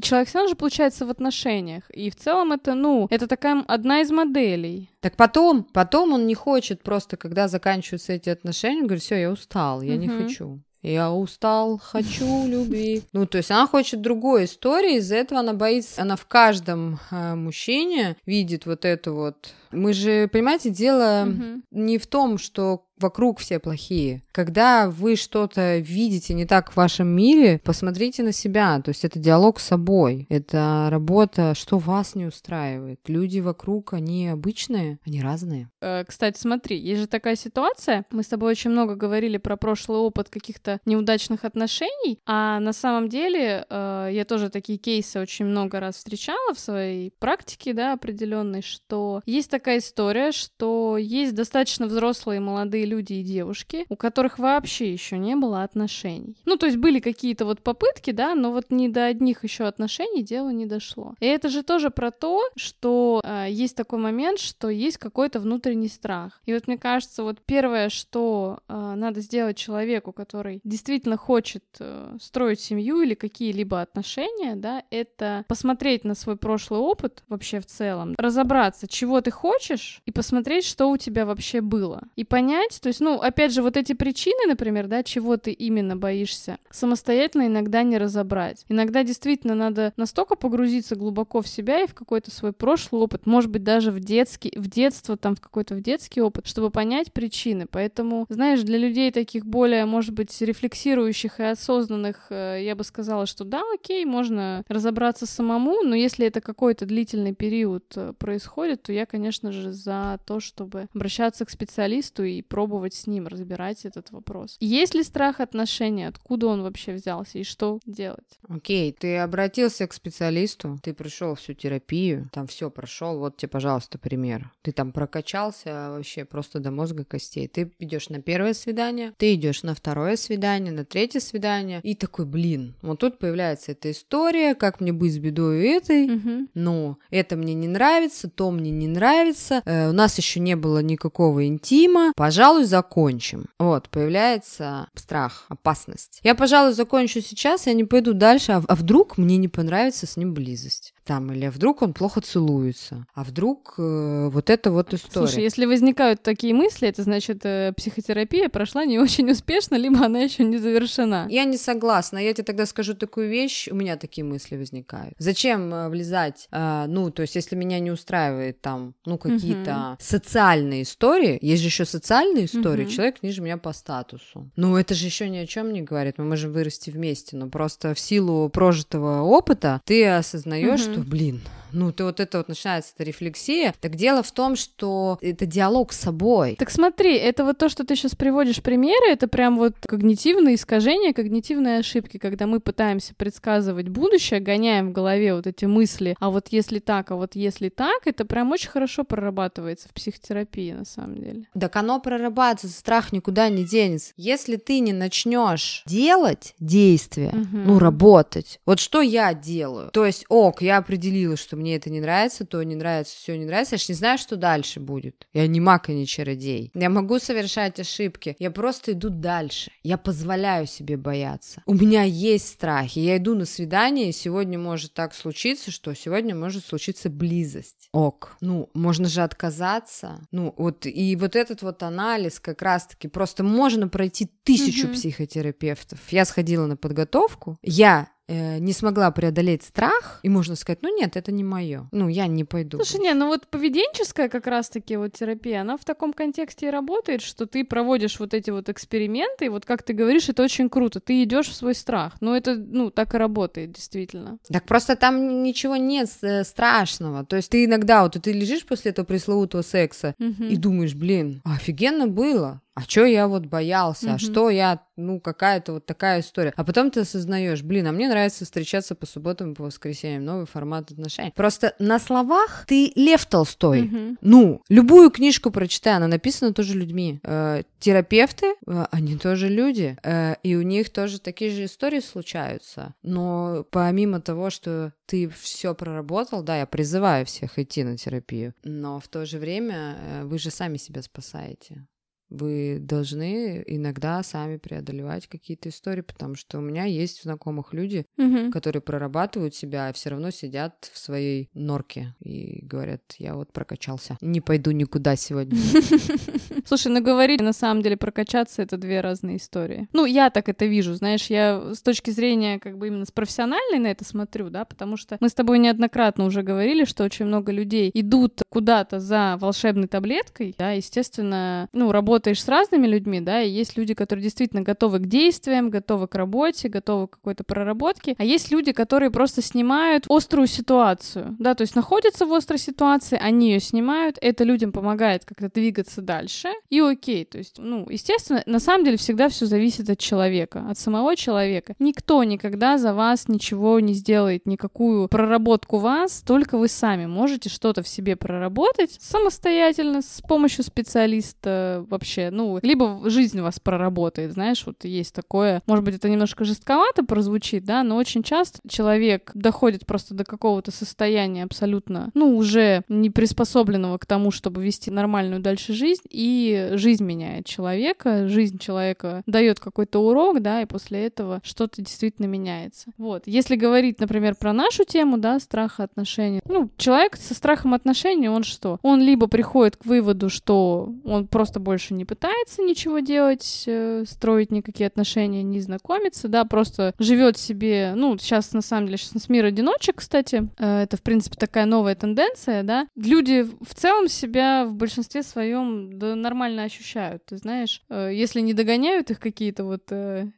Человек 0.00 0.32
равно 0.32 0.48
же 0.48 0.56
получается 0.56 1.04
в 1.04 1.10
отношениях. 1.10 1.84
И 1.90 2.08
в 2.08 2.16
целом 2.16 2.52
это, 2.52 2.74
ну, 2.74 3.06
это 3.10 3.26
такая 3.26 3.62
одна 3.68 4.00
из 4.00 4.10
моделей. 4.10 4.88
Так 5.00 5.16
потом, 5.16 5.64
потом 5.64 6.14
он 6.14 6.26
не 6.26 6.34
хочет 6.34 6.82
просто, 6.82 7.18
когда 7.18 7.48
заканчиваются 7.48 8.14
эти 8.14 8.30
отношения, 8.30 8.82
говорит, 8.82 9.02
все, 9.02 9.16
я 9.16 9.30
устал, 9.30 9.82
я 9.82 9.94
угу. 9.94 10.00
не 10.00 10.08
хочу. 10.08 10.60
Я 10.82 11.12
устал, 11.12 11.76
хочу 11.76 12.46
любви. 12.46 13.02
Ну, 13.12 13.26
то 13.26 13.36
есть 13.36 13.50
она 13.50 13.66
хочет 13.66 14.00
другой 14.00 14.44
истории, 14.44 14.96
из-за 14.96 15.16
этого 15.16 15.40
она 15.40 15.52
боится, 15.52 16.00
она 16.00 16.16
в 16.16 16.24
каждом 16.24 16.98
э, 17.10 17.34
мужчине 17.34 18.16
видит 18.24 18.64
вот 18.64 18.86
эту 18.86 19.14
вот 19.14 19.52
мы 19.72 19.92
же, 19.92 20.28
понимаете, 20.28 20.70
дело 20.70 21.26
угу. 21.28 21.62
не 21.70 21.98
в 21.98 22.06
том, 22.06 22.38
что 22.38 22.86
вокруг 23.00 23.38
все 23.38 23.58
плохие. 23.58 24.22
Когда 24.32 24.88
вы 24.88 25.16
что-то 25.16 25.78
видите 25.78 26.34
не 26.34 26.46
так 26.46 26.70
в 26.72 26.76
вашем 26.76 27.08
мире, 27.08 27.60
посмотрите 27.64 28.22
на 28.22 28.32
себя. 28.32 28.80
То 28.82 28.90
есть 28.90 29.04
это 29.04 29.18
диалог 29.18 29.58
с 29.58 29.66
собой. 29.66 30.26
Это 30.28 30.88
работа, 30.90 31.54
что 31.54 31.78
вас 31.78 32.14
не 32.14 32.26
устраивает. 32.26 33.00
Люди 33.06 33.40
вокруг, 33.40 33.94
они 33.94 34.28
обычные, 34.28 34.98
они 35.06 35.22
разные. 35.22 35.68
Э, 35.80 36.04
кстати, 36.04 36.38
смотри, 36.38 36.78
есть 36.78 37.00
же 37.00 37.06
такая 37.06 37.36
ситуация. 37.36 38.04
Мы 38.10 38.22
с 38.22 38.28
тобой 38.28 38.50
очень 38.50 38.70
много 38.70 38.94
говорили 38.94 39.38
про 39.38 39.56
прошлый 39.56 39.98
опыт 39.98 40.28
каких-то 40.28 40.80
неудачных 40.84 41.44
отношений, 41.44 42.20
а 42.26 42.60
на 42.60 42.72
самом 42.72 43.08
деле 43.08 43.64
э, 43.68 44.08
я 44.12 44.24
тоже 44.24 44.50
такие 44.50 44.78
кейсы 44.78 45.20
очень 45.20 45.46
много 45.46 45.80
раз 45.80 45.96
встречала 45.96 46.54
в 46.54 46.58
своей 46.58 47.12
практике, 47.18 47.72
да, 47.72 47.92
определенной, 47.94 48.62
что 48.62 49.22
есть 49.24 49.50
такая 49.50 49.59
история, 49.68 50.32
что 50.32 50.96
есть 50.96 51.34
достаточно 51.34 51.86
взрослые 51.86 52.40
молодые 52.40 52.84
люди 52.84 53.14
и 53.14 53.22
девушки, 53.22 53.86
у 53.88 53.96
которых 53.96 54.38
вообще 54.38 54.92
еще 54.92 55.18
не 55.18 55.36
было 55.36 55.62
отношений. 55.62 56.36
Ну, 56.44 56.56
то 56.56 56.66
есть 56.66 56.78
были 56.78 57.00
какие-то 57.00 57.44
вот 57.44 57.62
попытки, 57.62 58.10
да, 58.10 58.34
но 58.34 58.52
вот 58.52 58.66
ни 58.70 58.88
до 58.88 59.06
одних 59.06 59.44
еще 59.44 59.64
отношений 59.64 60.22
дело 60.22 60.50
не 60.50 60.66
дошло. 60.66 61.14
И 61.20 61.26
это 61.26 61.48
же 61.48 61.62
тоже 61.62 61.90
про 61.90 62.10
то, 62.10 62.42
что 62.56 63.20
э, 63.24 63.46
есть 63.50 63.76
такой 63.76 63.98
момент, 63.98 64.38
что 64.38 64.68
есть 64.68 64.98
какой-то 64.98 65.40
внутренний 65.40 65.88
страх. 65.88 66.40
И 66.46 66.52
вот 66.52 66.66
мне 66.66 66.78
кажется, 66.78 67.22
вот 67.22 67.38
первое, 67.44 67.88
что 67.88 68.60
э, 68.68 68.94
надо 68.96 69.20
сделать 69.20 69.56
человеку, 69.56 70.12
который 70.12 70.60
действительно 70.64 71.16
хочет 71.16 71.64
э, 71.78 72.16
строить 72.20 72.60
семью 72.60 73.00
или 73.02 73.14
какие-либо 73.14 73.80
отношения, 73.80 74.54
да, 74.56 74.82
это 74.90 75.44
посмотреть 75.48 76.04
на 76.04 76.14
свой 76.14 76.36
прошлый 76.36 76.80
опыт 76.80 77.22
вообще 77.28 77.60
в 77.60 77.66
целом, 77.66 78.14
разобраться, 78.18 78.88
чего 78.88 79.20
ты 79.20 79.30
хочешь, 79.30 79.49
хочешь, 79.50 80.00
и 80.06 80.12
посмотреть, 80.12 80.64
что 80.64 80.90
у 80.90 80.96
тебя 80.96 81.26
вообще 81.26 81.60
было. 81.60 82.02
И 82.16 82.24
понять, 82.24 82.78
то 82.80 82.88
есть, 82.88 83.00
ну, 83.00 83.20
опять 83.20 83.52
же, 83.52 83.62
вот 83.62 83.76
эти 83.76 83.94
причины, 83.94 84.46
например, 84.46 84.86
да, 84.86 85.02
чего 85.02 85.36
ты 85.36 85.50
именно 85.50 85.96
боишься, 85.96 86.58
самостоятельно 86.70 87.46
иногда 87.46 87.82
не 87.82 87.98
разобрать. 87.98 88.64
Иногда 88.68 89.02
действительно 89.02 89.54
надо 89.54 89.92
настолько 89.96 90.36
погрузиться 90.36 90.94
глубоко 90.94 91.42
в 91.42 91.48
себя 91.48 91.82
и 91.82 91.86
в 91.86 91.94
какой-то 91.94 92.30
свой 92.30 92.52
прошлый 92.52 93.02
опыт, 93.02 93.26
может 93.26 93.50
быть, 93.50 93.64
даже 93.64 93.90
в 93.90 93.98
детский, 93.98 94.52
в 94.56 94.68
детство, 94.68 95.16
там, 95.16 95.34
в 95.34 95.40
какой-то 95.40 95.74
в 95.74 95.80
детский 95.80 96.20
опыт, 96.20 96.46
чтобы 96.46 96.70
понять 96.70 97.12
причины. 97.12 97.66
Поэтому, 97.70 98.26
знаешь, 98.28 98.62
для 98.62 98.78
людей 98.78 99.10
таких 99.10 99.46
более, 99.46 99.84
может 99.84 100.14
быть, 100.14 100.40
рефлексирующих 100.40 101.40
и 101.40 101.44
осознанных, 101.44 102.26
э, 102.30 102.60
я 102.62 102.76
бы 102.76 102.84
сказала, 102.84 103.26
что 103.26 103.44
да, 103.44 103.62
окей, 103.74 104.04
можно 104.04 104.62
разобраться 104.68 105.26
самому, 105.26 105.82
но 105.82 105.96
если 105.96 106.26
это 106.26 106.40
какой-то 106.40 106.86
длительный 106.86 107.34
период 107.34 107.84
э, 107.96 108.12
происходит, 108.18 108.82
то 108.82 108.92
я, 108.92 109.06
конечно, 109.06 109.39
конечно 109.40 109.52
же, 109.52 109.72
за 109.72 110.18
то, 110.24 110.40
чтобы 110.40 110.88
обращаться 110.94 111.44
к 111.44 111.50
специалисту 111.50 112.24
и 112.24 112.42
пробовать 112.42 112.94
с 112.94 113.06
ним 113.06 113.26
разбирать 113.26 113.84
этот 113.84 114.10
вопрос. 114.10 114.56
Есть 114.60 114.94
ли 114.94 115.02
страх 115.02 115.40
отношений? 115.40 116.04
Откуда 116.04 116.46
он 116.46 116.62
вообще 116.62 116.92
взялся 116.92 117.38
и 117.38 117.44
что 117.44 117.80
делать? 117.86 118.38
Окей, 118.48 118.92
ты 118.92 119.18
обратился 119.18 119.86
к 119.86 119.92
специалисту, 119.92 120.78
ты 120.82 120.92
пришел 120.94 121.34
всю 121.34 121.54
терапию, 121.54 122.28
там 122.32 122.46
все 122.46 122.70
прошел. 122.70 123.18
Вот 123.18 123.36
тебе, 123.36 123.48
пожалуйста, 123.48 123.98
пример. 123.98 124.50
Ты 124.62 124.72
там 124.72 124.92
прокачался 124.92 125.90
вообще 125.90 126.24
просто 126.24 126.60
до 126.60 126.70
мозга 126.70 127.04
костей. 127.04 127.48
Ты 127.48 127.72
идешь 127.78 128.08
на 128.08 128.20
первое 128.20 128.54
свидание, 128.54 129.12
ты 129.16 129.34
идешь 129.34 129.62
на 129.62 129.74
второе 129.74 130.16
свидание, 130.16 130.72
на 130.72 130.84
третье 130.84 131.20
свидание, 131.20 131.80
и 131.82 131.94
такой, 131.94 132.26
блин, 132.26 132.74
вот 132.82 133.00
тут 133.00 133.18
появляется 133.18 133.72
эта 133.72 133.90
история, 133.90 134.54
как 134.54 134.80
мне 134.80 134.92
быть 134.92 135.14
с 135.14 135.18
бедой 135.18 135.66
этой, 135.66 136.16
угу. 136.16 136.48
но 136.54 136.98
это 137.10 137.36
мне 137.36 137.54
не 137.54 137.68
нравится, 137.68 138.28
то 138.28 138.50
мне 138.50 138.70
не 138.70 138.88
нравится, 138.88 139.29
нравится, 139.30 139.62
э, 139.64 139.88
у 139.88 139.92
нас 139.92 140.18
еще 140.18 140.40
не 140.40 140.56
было 140.56 140.80
никакого 140.80 141.46
интима, 141.46 142.12
пожалуй, 142.16 142.64
закончим. 142.64 143.46
Вот, 143.58 143.88
появляется 143.88 144.88
страх, 144.94 145.46
опасность. 145.48 146.20
Я, 146.22 146.34
пожалуй, 146.34 146.72
закончу 146.72 147.20
сейчас, 147.20 147.66
я 147.66 147.72
не 147.72 147.84
пойду 147.84 148.12
дальше, 148.12 148.52
а, 148.52 148.62
а 148.66 148.74
вдруг 148.74 149.18
мне 149.18 149.36
не 149.36 149.48
понравится 149.48 150.06
с 150.06 150.16
ним 150.16 150.34
близость? 150.34 150.89
Там, 151.04 151.32
или 151.32 151.48
вдруг 151.48 151.82
он 151.82 151.92
плохо 151.92 152.20
целуется, 152.20 153.06
а 153.14 153.24
вдруг 153.24 153.74
э, 153.78 154.28
вот 154.30 154.50
это 154.50 154.70
вот 154.70 154.94
история. 154.94 155.26
Слушай, 155.26 155.42
если 155.42 155.64
возникают 155.64 156.22
такие 156.22 156.54
мысли, 156.54 156.88
это 156.88 157.02
значит, 157.02 157.40
э, 157.44 157.72
психотерапия 157.76 158.48
прошла 158.48 158.84
не 158.84 158.98
очень 158.98 159.30
успешно, 159.30 159.76
либо 159.76 160.04
она 160.04 160.20
еще 160.20 160.44
не 160.44 160.58
завершена. 160.58 161.26
Я 161.30 161.44
не 161.44 161.56
согласна. 161.56 162.18
Я 162.18 162.32
тебе 162.32 162.44
тогда 162.44 162.66
скажу 162.66 162.94
такую 162.94 163.28
вещь, 163.28 163.68
у 163.70 163.74
меня 163.74 163.96
такие 163.96 164.24
мысли 164.24 164.56
возникают. 164.56 165.14
Зачем 165.18 165.72
э, 165.72 165.88
влезать, 165.88 166.48
э, 166.52 166.84
ну, 166.86 167.10
то 167.10 167.22
есть, 167.22 167.34
если 167.34 167.56
меня 167.56 167.80
не 167.80 167.90
устраивает 167.90 168.60
там, 168.60 168.94
ну, 169.06 169.18
какие-то 169.18 169.92
угу. 169.92 169.96
социальные 169.98 170.82
истории, 170.82 171.38
есть 171.40 171.62
же 171.62 171.68
еще 171.68 171.84
социальные 171.84 172.44
истории, 172.44 172.84
угу. 172.84 172.90
человек 172.90 173.22
ниже 173.22 173.42
меня 173.42 173.56
по 173.56 173.72
статусу. 173.72 174.50
Ну, 174.56 174.76
это 174.76 174.94
же 174.94 175.06
еще 175.06 175.28
ни 175.28 175.38
о 175.38 175.46
чем 175.46 175.72
не 175.72 175.82
говорит. 175.82 176.18
Мы 176.18 176.24
можем 176.24 176.52
вырасти 176.52 176.90
вместе, 176.90 177.36
но 177.36 177.48
просто 177.48 177.94
в 177.94 177.98
силу 177.98 178.48
прожитого 178.48 179.22
опыта 179.22 179.80
ты 179.84 180.06
осознаешь, 180.06 180.86
угу. 180.86 180.89
Что 180.92 181.02
блин, 181.02 181.40
ну, 181.72 181.92
ты 181.92 182.04
вот 182.04 182.20
это 182.20 182.38
вот 182.38 182.48
начинается 182.48 182.92
эта 182.94 183.04
рефлексия. 183.04 183.74
Так 183.80 183.96
дело 183.96 184.22
в 184.22 184.32
том, 184.32 184.56
что 184.56 185.18
это 185.20 185.46
диалог 185.46 185.92
с 185.92 186.00
собой. 186.00 186.56
Так 186.58 186.70
смотри, 186.70 187.16
это 187.16 187.44
вот 187.44 187.58
то, 187.58 187.68
что 187.68 187.84
ты 187.84 187.96
сейчас 187.96 188.14
приводишь 188.14 188.62
примеры, 188.62 189.10
это 189.10 189.28
прям 189.28 189.56
вот 189.56 189.74
когнитивные 189.86 190.54
искажения, 190.54 191.12
когнитивные 191.12 191.78
ошибки, 191.78 192.18
когда 192.18 192.46
мы 192.46 192.60
пытаемся 192.60 193.14
предсказывать 193.14 193.88
будущее, 193.88 194.40
гоняем 194.40 194.90
в 194.90 194.92
голове 194.92 195.34
вот 195.34 195.46
эти 195.46 195.64
мысли, 195.64 196.16
а 196.20 196.30
вот 196.30 196.48
если 196.50 196.78
так, 196.78 197.10
а 197.10 197.16
вот 197.16 197.34
если 197.34 197.68
так, 197.68 198.06
это 198.06 198.24
прям 198.24 198.50
очень 198.52 198.70
хорошо 198.70 199.04
прорабатывается 199.04 199.88
в 199.88 199.92
психотерапии 199.92 200.72
на 200.72 200.84
самом 200.84 201.16
деле. 201.16 201.44
Так 201.58 201.76
оно 201.76 202.00
прорабатывается, 202.00 202.68
страх 202.68 203.12
никуда 203.12 203.48
не 203.48 203.64
денется. 203.64 204.12
Если 204.16 204.56
ты 204.56 204.80
не 204.80 204.92
начнешь 204.92 205.82
делать 205.86 206.54
действия, 206.58 207.28
угу. 207.28 207.56
ну, 207.56 207.78
работать, 207.78 208.60
вот 208.66 208.80
что 208.80 209.00
я 209.00 209.34
делаю? 209.34 209.90
То 209.90 210.06
есть, 210.06 210.24
ок, 210.28 210.62
я 210.62 210.78
определила, 210.78 211.36
что 211.36 211.56
мне 211.60 211.76
это 211.76 211.90
не 211.90 212.00
нравится, 212.00 212.46
то 212.46 212.62
не 212.62 212.74
нравится, 212.74 213.16
все 213.16 213.36
не 213.36 213.44
нравится, 213.44 213.74
я 213.74 213.78
ж 213.78 213.88
не 213.90 213.94
знаю, 213.94 214.18
что 214.18 214.36
дальше 214.36 214.80
будет. 214.80 215.26
Я 215.32 215.46
не 215.46 215.60
маг 215.60 215.90
и 215.90 215.94
не 215.94 216.06
чародей. 216.06 216.70
Я 216.74 216.88
могу 216.88 217.18
совершать 217.18 217.78
ошибки, 217.78 218.34
я 218.38 218.50
просто 218.50 218.92
иду 218.92 219.10
дальше. 219.10 219.70
Я 219.82 219.98
позволяю 219.98 220.66
себе 220.66 220.96
бояться. 220.96 221.62
У 221.66 221.74
меня 221.74 222.02
есть 222.02 222.48
страхи, 222.48 222.98
я 222.98 223.18
иду 223.18 223.34
на 223.34 223.44
свидание, 223.44 224.08
и 224.08 224.12
сегодня 224.12 224.58
может 224.58 224.94
так 224.94 225.14
случиться, 225.14 225.70
что 225.70 225.94
сегодня 225.94 226.34
может 226.34 226.64
случиться 226.64 227.10
близость. 227.10 227.88
Ок. 227.92 228.36
Ну, 228.40 228.70
можно 228.74 229.08
же 229.08 229.20
отказаться. 229.22 230.26
Ну, 230.30 230.54
вот, 230.56 230.86
и 230.86 231.16
вот 231.16 231.36
этот 231.36 231.62
вот 231.62 231.82
анализ 231.82 232.40
как 232.40 232.62
раз-таки, 232.62 233.08
просто 233.08 233.44
можно 233.44 233.88
пройти 233.88 234.30
тысячу 234.44 234.88
mm-hmm. 234.88 234.94
психотерапевтов. 234.94 235.98
Я 236.10 236.24
сходила 236.24 236.66
на 236.66 236.76
подготовку, 236.76 237.58
я 237.62 238.08
э, 238.30 238.58
не 238.58 238.72
смогла 238.72 239.10
преодолеть 239.10 239.62
страх, 239.64 240.20
и 240.22 240.28
можно 240.28 240.54
сказать, 240.54 240.78
ну 240.82 240.96
нет, 240.96 241.16
это 241.16 241.32
не 241.32 241.44
мое, 241.44 241.88
ну 241.92 242.08
я 242.08 242.26
не 242.26 242.44
пойду. 242.44 242.78
Слушай, 242.78 243.00
не, 243.00 243.12
ну 243.14 243.26
вот 243.26 243.48
поведенческая 243.48 244.28
как 244.28 244.46
раз-таки 244.46 244.96
вот 244.96 245.12
терапия, 245.12 245.62
она 245.62 245.76
в 245.76 245.84
таком 245.84 246.12
контексте 246.12 246.68
и 246.68 246.70
работает, 246.70 247.22
что 247.22 247.46
ты 247.46 247.64
проводишь 247.64 248.20
вот 248.20 248.32
эти 248.34 248.50
вот 248.50 248.68
эксперименты, 248.68 249.46
и 249.46 249.48
вот 249.48 249.64
как 249.64 249.82
ты 249.82 249.92
говоришь, 249.92 250.28
это 250.28 250.42
очень 250.42 250.68
круто, 250.70 251.00
ты 251.00 251.22
идешь 251.24 251.48
в 251.48 251.54
свой 251.54 251.74
страх, 251.74 252.14
ну 252.20 252.34
это, 252.34 252.54
ну 252.54 252.90
так 252.90 253.14
и 253.14 253.18
работает 253.18 253.72
действительно. 253.72 254.38
Так 254.48 254.64
просто 254.64 254.96
там 254.96 255.42
ничего 255.42 255.76
нет 255.76 256.08
э, 256.22 256.44
страшного, 256.44 257.24
то 257.24 257.36
есть 257.36 257.50
ты 257.50 257.64
иногда 257.64 258.02
вот 258.02 258.16
ты 258.22 258.32
лежишь 258.32 258.64
после 258.64 258.92
этого 258.92 259.04
пресловутого 259.04 259.62
секса 259.62 260.14
угу. 260.18 260.44
и 260.44 260.56
думаешь, 260.56 260.94
блин, 260.94 261.42
офигенно 261.44 262.06
было, 262.06 262.62
а 262.80 262.82
что 262.88 263.04
я 263.04 263.28
вот 263.28 263.46
боялся, 263.46 264.08
mm-hmm. 264.08 264.14
а 264.14 264.18
что 264.18 264.50
я, 264.50 264.82
ну, 264.96 265.20
какая-то 265.20 265.74
вот 265.74 265.86
такая 265.86 266.20
история. 266.20 266.52
А 266.56 266.64
потом 266.64 266.90
ты 266.90 267.00
осознаешь, 267.00 267.62
блин, 267.62 267.86
а 267.86 267.92
мне 267.92 268.08
нравится 268.08 268.44
встречаться 268.44 268.94
по 268.94 269.06
субботам 269.06 269.52
и 269.52 269.54
по 269.54 269.64
воскресеньям, 269.64 270.24
новый 270.24 270.46
формат 270.46 270.90
отношений. 270.90 271.32
Просто 271.34 271.74
на 271.78 271.98
словах 271.98 272.64
ты 272.66 272.92
Лев 272.96 273.26
Толстой. 273.26 273.82
Mm-hmm. 273.82 274.16
Ну, 274.22 274.62
любую 274.68 275.10
книжку 275.10 275.50
прочитай, 275.50 275.96
она 275.96 276.06
написана 276.06 276.54
тоже 276.54 276.74
людьми. 276.74 277.20
Э, 277.22 277.62
терапевты, 277.78 278.54
э, 278.66 278.86
они 278.90 279.16
тоже 279.16 279.48
люди, 279.48 279.96
э, 280.02 280.36
и 280.42 280.56
у 280.56 280.62
них 280.62 280.90
тоже 280.90 281.20
такие 281.20 281.50
же 281.50 281.64
истории 281.64 282.00
случаются. 282.00 282.94
Но 283.02 283.66
помимо 283.70 284.20
того, 284.20 284.50
что 284.50 284.92
ты 285.06 285.28
все 285.28 285.74
проработал, 285.74 286.42
да, 286.42 286.58
я 286.58 286.66
призываю 286.66 287.26
всех 287.26 287.58
идти 287.58 287.82
на 287.82 287.96
терапию, 287.96 288.54
но 288.64 289.00
в 289.00 289.08
то 289.08 289.26
же 289.26 289.38
время 289.38 289.96
э, 289.98 290.24
вы 290.24 290.38
же 290.38 290.50
сами 290.50 290.76
себя 290.76 291.02
спасаете. 291.02 291.86
Вы 292.30 292.78
должны 292.80 293.62
иногда 293.66 294.22
сами 294.22 294.56
преодолевать 294.56 295.26
какие-то 295.26 295.68
истории, 295.68 296.00
потому 296.02 296.34
что 296.36 296.58
у 296.58 296.60
меня 296.60 296.84
есть 296.84 297.18
в 297.20 297.22
знакомых 297.24 297.74
люди, 297.74 298.06
Мгм. 298.16 298.50
которые 298.52 298.80
прорабатывают 298.82 299.54
себя, 299.54 299.88
а 299.88 299.92
все 299.92 300.10
равно 300.10 300.30
сидят 300.30 300.90
в 300.92 300.98
своей 300.98 301.50
норке 301.54 302.14
и 302.20 302.64
говорят, 302.64 303.00
я 303.18 303.34
вот 303.34 303.52
прокачался, 303.52 304.16
не 304.20 304.40
пойду 304.40 304.70
никуда 304.70 305.16
сегодня. 305.16 305.58
Слушай, 306.66 306.92
ну 306.92 307.02
говорить 307.02 307.40
на 307.40 307.52
самом 307.52 307.82
деле 307.82 307.96
прокачаться 307.96 308.62
это 308.62 308.76
две 308.76 309.00
разные 309.00 309.36
истории. 309.38 309.88
Ну, 309.92 310.04
я 310.04 310.30
так 310.30 310.48
это 310.48 310.66
вижу, 310.66 310.94
знаешь, 310.94 311.26
я 311.26 311.72
с 311.74 311.82
точки 311.82 312.10
зрения 312.10 312.58
как 312.58 312.78
бы 312.78 312.88
именно 312.88 313.04
с 313.06 313.10
профессиональной 313.10 313.78
на 313.78 313.88
это 313.88 314.04
смотрю, 314.04 314.50
да, 314.50 314.64
потому 314.64 314.96
что 314.96 315.16
мы 315.20 315.28
с 315.28 315.34
тобой 315.34 315.58
неоднократно 315.58 316.24
уже 316.24 316.42
говорили, 316.42 316.84
что 316.84 317.04
очень 317.04 317.24
много 317.26 317.52
людей 317.52 317.90
идут 317.94 318.42
куда-то 318.48 319.00
за 319.00 319.36
волшебной 319.40 319.88
таблеткой, 319.88 320.54
да, 320.58 320.72
естественно, 320.72 321.68
ну, 321.72 321.92
работаешь 322.20 322.42
с 322.42 322.48
разными 322.48 322.86
людьми, 322.86 323.20
да, 323.20 323.40
и 323.42 323.48
есть 323.48 323.78
люди, 323.78 323.94
которые 323.94 324.22
действительно 324.22 324.60
готовы 324.62 324.98
к 324.98 325.06
действиям, 325.06 325.70
готовы 325.70 326.06
к 326.06 326.14
работе, 326.14 326.68
готовы 326.68 327.08
к 327.08 327.12
какой-то 327.12 327.44
проработке, 327.44 328.14
а 328.18 328.24
есть 328.24 328.50
люди, 328.50 328.72
которые 328.72 329.10
просто 329.10 329.40
снимают 329.40 330.04
острую 330.08 330.46
ситуацию, 330.46 331.34
да, 331.38 331.54
то 331.54 331.62
есть 331.62 331.74
находятся 331.74 332.26
в 332.26 332.34
острой 332.34 332.58
ситуации, 332.58 333.18
они 333.20 333.52
ее 333.52 333.60
снимают, 333.60 334.18
это 334.20 334.44
людям 334.44 334.70
помогает 334.70 335.24
как-то 335.24 335.48
двигаться 335.48 336.02
дальше, 336.02 336.48
и 336.68 336.80
окей, 336.80 337.24
то 337.24 337.38
есть, 337.38 337.54
ну, 337.56 337.88
естественно, 337.88 338.42
на 338.44 338.60
самом 338.60 338.84
деле 338.84 338.98
всегда 338.98 339.30
все 339.30 339.46
зависит 339.46 339.88
от 339.88 339.98
человека, 339.98 340.66
от 340.68 340.78
самого 340.78 341.16
человека. 341.16 341.74
Никто 341.78 342.22
никогда 342.24 342.76
за 342.76 342.92
вас 342.92 343.28
ничего 343.28 343.80
не 343.80 343.94
сделает, 343.94 344.46
никакую 344.46 345.08
проработку 345.08 345.78
вас, 345.78 346.22
только 346.26 346.58
вы 346.58 346.68
сами 346.68 347.06
можете 347.06 347.48
что-то 347.48 347.82
в 347.82 347.88
себе 347.88 348.14
проработать 348.16 348.98
самостоятельно, 349.00 350.02
с 350.02 350.20
помощью 350.28 350.64
специалиста 350.64 351.86
вообще, 351.88 352.09
ну, 352.18 352.58
либо 352.62 353.00
жизнь 353.08 353.40
вас 353.40 353.60
проработает, 353.60 354.32
знаешь, 354.32 354.64
вот 354.66 354.84
есть 354.84 355.14
такое, 355.14 355.62
может 355.66 355.84
быть, 355.84 355.96
это 355.96 356.08
немножко 356.08 356.44
жестковато 356.44 357.04
прозвучит, 357.04 357.64
да, 357.64 357.82
но 357.82 357.96
очень 357.96 358.22
часто 358.22 358.58
человек 358.68 359.30
доходит 359.34 359.86
просто 359.86 360.14
до 360.14 360.24
какого-то 360.24 360.70
состояния 360.70 361.44
абсолютно, 361.44 362.10
ну, 362.14 362.36
уже 362.36 362.82
не 362.88 363.10
приспособленного 363.10 363.98
к 363.98 364.06
тому, 364.06 364.30
чтобы 364.30 364.62
вести 364.62 364.90
нормальную 364.90 365.40
дальше 365.40 365.72
жизнь, 365.72 366.02
и 366.10 366.70
жизнь 366.74 367.04
меняет 367.04 367.46
человека, 367.46 368.28
жизнь 368.28 368.58
человека 368.58 369.22
дает 369.26 369.60
какой-то 369.60 370.00
урок, 370.00 370.40
да, 370.40 370.62
и 370.62 370.66
после 370.66 371.06
этого 371.06 371.40
что-то 371.44 371.82
действительно 371.82 372.26
меняется. 372.26 372.90
Вот. 372.98 373.22
Если 373.26 373.56
говорить, 373.56 374.00
например, 374.00 374.34
про 374.34 374.52
нашу 374.52 374.84
тему, 374.84 375.18
да, 375.18 375.38
страха 375.40 375.84
отношений, 375.84 376.40
ну, 376.46 376.70
человек 376.76 377.16
со 377.16 377.34
страхом 377.34 377.74
отношений, 377.74 378.28
он 378.28 378.42
что? 378.42 378.78
Он 378.82 379.00
либо 379.00 379.26
приходит 379.26 379.76
к 379.76 379.86
выводу, 379.86 380.28
что 380.28 380.92
он 381.04 381.26
просто 381.26 381.60
больше 381.60 381.94
не 381.94 381.99
пытается 382.04 382.62
ничего 382.62 383.00
делать, 383.00 383.64
э, 383.66 384.04
строить 384.06 384.50
никакие 384.50 384.86
отношения, 384.86 385.42
не 385.42 385.60
знакомиться, 385.60 386.28
да, 386.28 386.44
просто 386.44 386.94
живет 386.98 387.36
себе, 387.36 387.92
ну, 387.96 388.16
сейчас, 388.18 388.52
на 388.52 388.62
самом 388.62 388.86
деле, 388.86 388.98
сейчас 388.98 389.28
мир 389.28 389.44
одиночек, 389.44 389.96
кстати, 389.96 390.48
э, 390.58 390.82
это, 390.82 390.96
в 390.96 391.02
принципе, 391.02 391.36
такая 391.36 391.66
новая 391.66 391.94
тенденция, 391.94 392.62
да, 392.62 392.86
люди 392.96 393.42
в 393.42 393.74
целом 393.74 394.08
себя 394.08 394.64
в 394.66 394.74
большинстве 394.74 395.22
своем 395.22 395.98
да, 395.98 396.14
нормально 396.14 396.64
ощущают, 396.64 397.24
ты 397.26 397.36
знаешь, 397.36 397.82
Э, 397.90 398.10
если 398.12 398.40
не 398.40 398.54
догоняют 398.54 399.10
их 399.10 399.20
какие-то 399.20 399.64
вот 399.64 399.80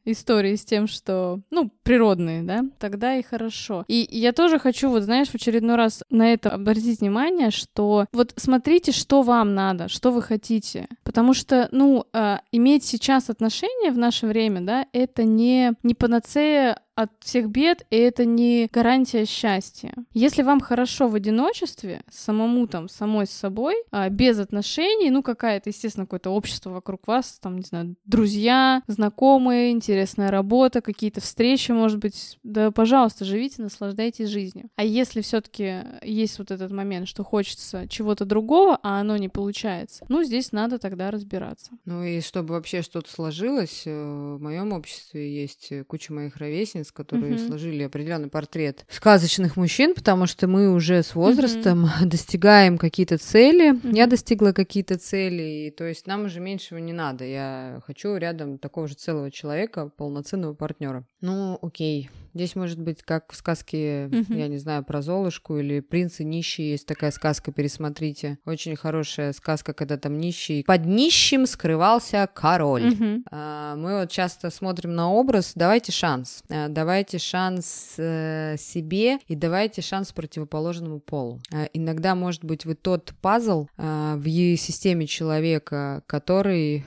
истории 0.04 0.56
с 0.56 0.64
тем, 0.64 0.86
что, 0.86 1.40
ну, 1.50 1.70
природные, 1.82 2.42
да, 2.42 2.64
тогда 2.78 3.16
и 3.16 3.22
хорошо. 3.22 3.84
И 3.88 4.08
я 4.10 4.32
тоже 4.32 4.58
хочу, 4.58 4.88
вот, 4.88 5.02
знаешь, 5.02 5.28
в 5.28 5.34
очередной 5.34 5.76
раз 5.76 6.02
на 6.10 6.32
это 6.32 6.50
обратить 6.50 7.00
внимание, 7.00 7.50
что 7.50 8.06
вот 8.12 8.32
смотрите, 8.36 8.92
что 8.92 9.22
вам 9.22 9.54
надо, 9.54 9.88
что 9.88 10.10
вы 10.10 10.22
хотите, 10.22 10.88
потому 11.04 11.34
что, 11.34 11.51
ну, 11.72 12.06
э, 12.12 12.38
иметь 12.52 12.84
сейчас 12.84 13.30
отношения 13.30 13.90
в 13.90 13.98
наше 13.98 14.26
время, 14.26 14.60
да, 14.60 14.86
это 14.92 15.24
не, 15.24 15.74
не 15.82 15.94
панацея 15.94 16.80
от 16.94 17.10
всех 17.20 17.48
бед, 17.48 17.86
и 17.90 17.96
это 17.96 18.24
не 18.24 18.68
гарантия 18.72 19.24
счастья. 19.24 19.94
Если 20.12 20.42
вам 20.42 20.60
хорошо 20.60 21.08
в 21.08 21.14
одиночестве, 21.14 22.02
самому 22.10 22.66
там, 22.66 22.88
самой 22.88 23.26
с 23.26 23.30
собой, 23.30 23.74
а, 23.90 24.08
без 24.08 24.38
отношений, 24.38 25.10
ну, 25.10 25.22
какая-то, 25.22 25.70
естественно, 25.70 26.06
какое-то 26.06 26.30
общество 26.30 26.70
вокруг 26.70 27.06
вас, 27.06 27.38
там, 27.40 27.56
не 27.56 27.64
знаю, 27.64 27.96
друзья, 28.04 28.82
знакомые, 28.86 29.72
интересная 29.72 30.30
работа, 30.30 30.80
какие-то 30.80 31.20
встречи, 31.20 31.72
может 31.72 31.98
быть, 31.98 32.38
да, 32.42 32.70
пожалуйста, 32.70 33.24
живите, 33.24 33.62
наслаждайтесь 33.62 34.28
жизнью. 34.28 34.68
А 34.76 34.84
если 34.84 35.22
все 35.22 35.40
таки 35.40 35.80
есть 36.02 36.38
вот 36.38 36.50
этот 36.50 36.70
момент, 36.72 37.08
что 37.08 37.24
хочется 37.24 37.88
чего-то 37.88 38.24
другого, 38.24 38.78
а 38.82 39.00
оно 39.00 39.16
не 39.16 39.28
получается, 39.28 40.04
ну, 40.08 40.22
здесь 40.22 40.52
надо 40.52 40.78
тогда 40.78 41.10
разбираться. 41.10 41.72
Ну 41.84 42.04
и 42.04 42.20
чтобы 42.20 42.54
вообще 42.54 42.82
что-то 42.82 43.10
сложилось, 43.10 43.82
э, 43.86 44.34
в 44.36 44.40
моем 44.40 44.72
обществе 44.72 45.34
есть 45.34 45.72
куча 45.86 46.12
моих 46.12 46.36
ровесниц, 46.36 46.91
которые 46.92 47.34
Мгм. 47.34 47.46
сложили 47.46 47.82
определенный 47.84 48.28
портрет 48.28 48.84
сказочных 48.88 49.56
мужчин, 49.56 49.94
потому 49.94 50.26
что 50.26 50.46
мы 50.46 50.72
уже 50.72 51.02
с 51.02 51.14
возрастом 51.14 51.86
достигаем 52.04 52.78
какие-то 52.78 53.18
цели. 53.18 53.72
Мгм. 53.72 53.92
Я 53.92 54.06
достигла 54.06 54.52
какие-то 54.52 54.98
цели, 54.98 55.66
и, 55.66 55.70
то 55.70 55.84
есть 55.84 56.06
нам 56.06 56.24
уже 56.24 56.40
меньшего 56.40 56.78
не 56.78 56.92
надо. 56.92 57.24
Я 57.24 57.80
хочу 57.86 58.16
рядом 58.16 58.58
такого 58.58 58.88
же 58.88 58.94
целого 58.94 59.30
человека, 59.30 59.90
полноценного 59.96 60.54
партнера. 60.54 61.04
Ну, 61.20 61.58
окей. 61.62 62.10
Здесь 62.34 62.56
может 62.56 62.78
быть 62.80 63.02
как 63.02 63.32
в 63.32 63.36
сказке, 63.36 64.08
Мгм. 64.10 64.36
я 64.38 64.48
не 64.48 64.58
знаю, 64.58 64.84
про 64.84 65.02
Золушку 65.02 65.58
или 65.58 65.80
«Принц 65.80 66.20
и 66.20 66.24
нищий». 66.24 66.70
Есть 66.70 66.86
такая 66.86 67.10
сказка, 67.10 67.52
пересмотрите. 67.52 68.38
Очень 68.46 68.76
хорошая 68.76 69.32
сказка, 69.32 69.72
когда 69.74 69.96
там 69.98 70.18
нищий. 70.18 70.62
Под 70.64 70.86
нищим 70.86 71.46
скрывался 71.46 72.28
король. 72.32 72.94
А, 73.30 73.76
Мы 73.76 74.00
вот 74.00 74.10
часто 74.10 74.50
смотрим 74.50 74.94
на 74.94 75.10
образ. 75.10 75.52
Давайте 75.54 75.92
шанс. 75.92 76.42
А, 76.50 76.68
Давайте 76.68 77.18
шанс 77.18 77.94
э, 77.98 78.56
себе 78.58 79.18
и 79.28 79.34
давайте 79.34 79.82
шанс 79.82 80.12
противоположному 80.12 81.00
полу. 81.00 81.40
А, 81.52 81.66
Иногда, 81.72 82.14
может 82.14 82.44
быть, 82.44 82.64
вы 82.64 82.74
тот 82.74 83.12
пазл 83.20 83.66
в 83.76 84.56
системе 84.56 85.06
человека, 85.06 86.02
который 86.06 86.84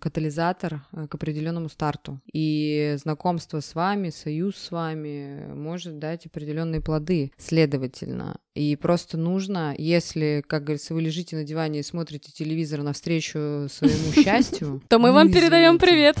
катализатор 0.00 0.86
а, 0.92 1.06
к 1.06 1.14
определенному 1.14 1.68
старту. 1.68 2.20
И 2.32 2.96
знакомство 2.98 3.60
с 3.60 3.74
вами, 3.74 4.10
союз 4.10 4.56
с 4.56 4.70
вами 4.70 5.52
может 5.54 5.98
дать 5.98 6.26
определенные 6.26 6.80
плоды, 6.80 7.32
следовательно. 7.38 8.38
И 8.54 8.76
просто 8.76 9.16
нужно, 9.16 9.74
если, 9.76 10.44
как 10.46 10.64
говорится, 10.64 10.94
вы 10.94 11.02
лежите 11.02 11.36
на 11.36 11.44
диване 11.44 11.80
и 11.80 11.82
смотрите 11.82 12.32
телевизор 12.32 12.82
навстречу 12.82 13.66
своему 13.68 14.12
счастью, 14.14 14.82
То 14.88 14.98
мы 14.98 15.12
вам 15.12 15.32
передаем 15.32 15.78
привет. 15.78 16.16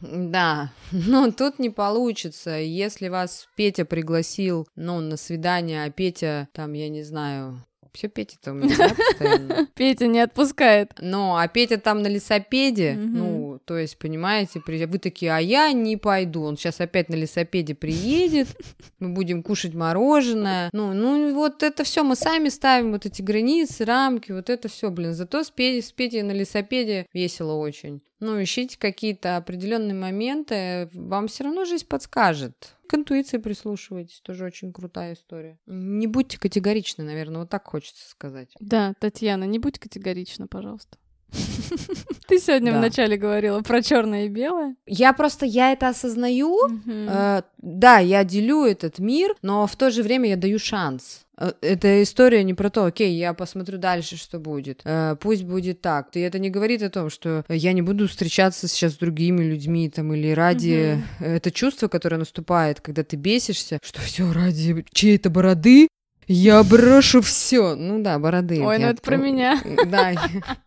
Да, 0.00 0.72
но 0.92 1.30
тут 1.30 1.58
не 1.58 1.70
получится. 1.70 2.58
Если 2.58 3.08
вас 3.08 3.48
Петя 3.56 3.84
пригласил, 3.84 4.66
ну, 4.76 5.00
на 5.00 5.16
свидание, 5.16 5.84
а 5.84 5.90
Петя, 5.90 6.48
там, 6.52 6.72
я 6.72 6.88
не 6.88 7.02
знаю, 7.02 7.64
все 7.92 8.08
Петя-то 8.08 8.52
у 8.52 8.54
меня, 8.54 8.76
постоянно? 8.94 9.68
Петя 9.74 10.06
не 10.06 10.20
отпускает. 10.20 10.92
Ну, 11.00 11.36
а 11.36 11.46
Петя 11.48 11.78
там 11.78 12.02
на 12.02 12.08
лесопеде, 12.08 12.94
ну, 12.94 13.60
то 13.64 13.78
есть, 13.78 13.98
понимаете, 13.98 14.62
вы 14.66 14.98
такие, 14.98 15.32
а 15.32 15.38
я 15.38 15.72
не 15.72 15.96
пойду, 15.96 16.42
он 16.42 16.56
сейчас 16.56 16.80
опять 16.80 17.08
на 17.08 17.14
лесопеде 17.14 17.74
приедет, 17.74 18.48
мы 18.98 19.10
будем 19.10 19.42
кушать 19.42 19.74
мороженое, 19.74 20.70
ну, 20.72 20.92
ну, 20.92 21.34
вот 21.34 21.62
это 21.62 21.84
все 21.84 22.02
мы 22.02 22.16
сами 22.16 22.48
ставим, 22.48 22.92
вот 22.92 23.06
эти 23.06 23.22
границы, 23.22 23.84
рамки, 23.84 24.32
вот 24.32 24.50
это 24.50 24.68
все, 24.68 24.90
блин, 24.90 25.12
зато 25.12 25.42
с 25.42 25.50
Петей, 25.50 25.82
с 25.82 25.92
Петей 25.92 26.22
на 26.22 26.32
лесопеде 26.32 27.06
весело 27.12 27.54
очень. 27.54 28.02
Ну, 28.20 28.42
ищите 28.42 28.78
какие-то 28.78 29.36
определенные 29.36 29.94
моменты, 29.94 30.88
вам 30.92 31.26
все 31.26 31.44
равно 31.44 31.64
жизнь 31.64 31.86
подскажет. 31.86 32.76
К 32.86 32.94
интуиции 32.94 33.38
прислушивайтесь, 33.38 34.20
тоже 34.20 34.44
очень 34.44 34.72
крутая 34.72 35.14
история. 35.14 35.58
Не 35.66 36.06
будьте 36.06 36.38
категоричны, 36.38 37.04
наверное, 37.04 37.40
вот 37.40 37.50
так 37.50 37.66
хочется 37.66 38.08
сказать. 38.08 38.52
Да, 38.60 38.94
Татьяна, 39.00 39.44
не 39.44 39.58
будь 39.58 39.78
категорична, 39.78 40.46
пожалуйста. 40.46 40.98
Ты 42.26 42.38
сегодня 42.38 42.72
Да. 42.72 42.78
вначале 42.78 43.16
говорила 43.16 43.60
про 43.60 43.82
черное 43.82 44.26
и 44.26 44.28
белое. 44.28 44.74
Я 44.86 45.12
просто, 45.12 45.46
я 45.46 45.72
это 45.72 45.88
осознаю. 45.88 46.56
Э, 46.86 47.42
да, 47.58 47.98
я 47.98 48.24
делю 48.24 48.64
этот 48.64 48.98
мир, 48.98 49.34
но 49.42 49.66
в 49.66 49.76
то 49.76 49.90
же 49.90 50.02
время 50.02 50.30
я 50.30 50.36
даю 50.36 50.58
шанс. 50.58 51.24
Э, 51.38 51.52
Эта 51.60 52.02
история 52.02 52.44
не 52.44 52.54
про 52.54 52.70
то, 52.70 52.84
окей, 52.84 53.14
я 53.16 53.32
посмотрю 53.34 53.78
дальше, 53.78 54.16
что 54.16 54.38
будет. 54.38 54.80
Э, 54.84 55.16
пусть 55.20 55.44
будет 55.44 55.80
так. 55.80 56.08
И 56.14 56.20
это 56.20 56.38
не 56.38 56.50
говорит 56.50 56.82
о 56.82 56.90
том, 56.90 57.10
что 57.10 57.44
я 57.48 57.72
не 57.72 57.82
буду 57.82 58.08
встречаться 58.08 58.68
сейчас 58.68 58.92
с 58.94 58.98
другими 58.98 59.42
людьми 59.42 59.88
там 59.90 60.12
или 60.14 60.30
ради 60.32 61.02
это 61.20 61.50
чувство, 61.50 61.88
которое 61.88 62.16
наступает, 62.18 62.80
когда 62.80 63.02
ты 63.04 63.16
бесишься, 63.16 63.78
что 63.82 64.00
все 64.00 64.30
ради 64.32 64.84
чьей-то 64.92 65.30
бороды 65.30 65.88
Я 66.32 66.62
брошу 66.62 67.22
все. 67.22 67.74
Ну 67.74 68.00
да, 68.00 68.20
бороды. 68.20 68.62
Ой, 68.62 68.78
ну 68.78 68.86
это 68.86 69.02
про 69.02 69.16
меня. 69.16 69.60
Да, 69.90 70.14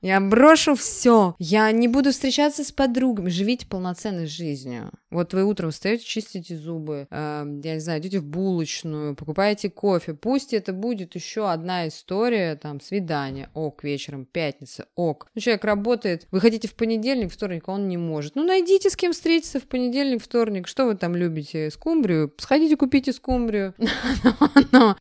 я- 0.02 0.20
брошу 0.20 0.76
все. 0.76 1.36
Я 1.40 1.72
не 1.72 1.88
буду 1.88 2.12
встречаться 2.12 2.66
с 2.66 2.74
подругами. 2.74 3.30
Живите 3.30 3.66
полноценной 3.66 4.28
жизнью. 4.28 4.92
Вот 5.10 5.34
вы 5.34 5.46
утром 5.46 5.72
встаете, 5.72 6.04
чистите 6.04 6.58
зубы, 6.58 7.08
э, 7.10 7.46
я 7.64 7.74
не 7.76 7.80
знаю, 7.80 8.02
идете 8.02 8.20
в 8.20 8.26
булочную, 8.26 9.16
покупаете 9.16 9.70
кофе. 9.70 10.16
Пусть 10.16 10.54
это 10.54 10.74
будет 10.74 11.16
еще 11.16 11.50
одна 11.50 11.88
история, 11.88 12.56
там, 12.56 12.82
свидание, 12.82 13.50
ок, 13.54 13.84
вечером, 13.84 14.26
пятница, 14.26 14.88
ок. 14.96 15.28
Ну, 15.36 15.40
человек 15.40 15.64
работает, 15.66 16.28
вы 16.32 16.42
хотите 16.42 16.68
в 16.68 16.74
понедельник, 16.74 17.32
вторник, 17.32 17.66
а 17.68 17.74
он 17.74 17.88
не 17.88 17.98
может. 17.98 18.36
Ну, 18.36 18.44
найдите 18.44 18.90
с 18.90 18.96
кем 18.96 19.14
встретиться 19.14 19.60
в 19.60 19.64
понедельник, 19.64 20.22
вторник. 20.22 20.68
Что 20.68 20.86
вы 20.88 20.96
там 20.96 21.16
любите? 21.16 21.70
Скумбрию? 21.70 22.34
Сходите, 22.38 22.76
купите 22.76 23.14
скумбрию. 23.14 23.76
Но, 24.72 24.98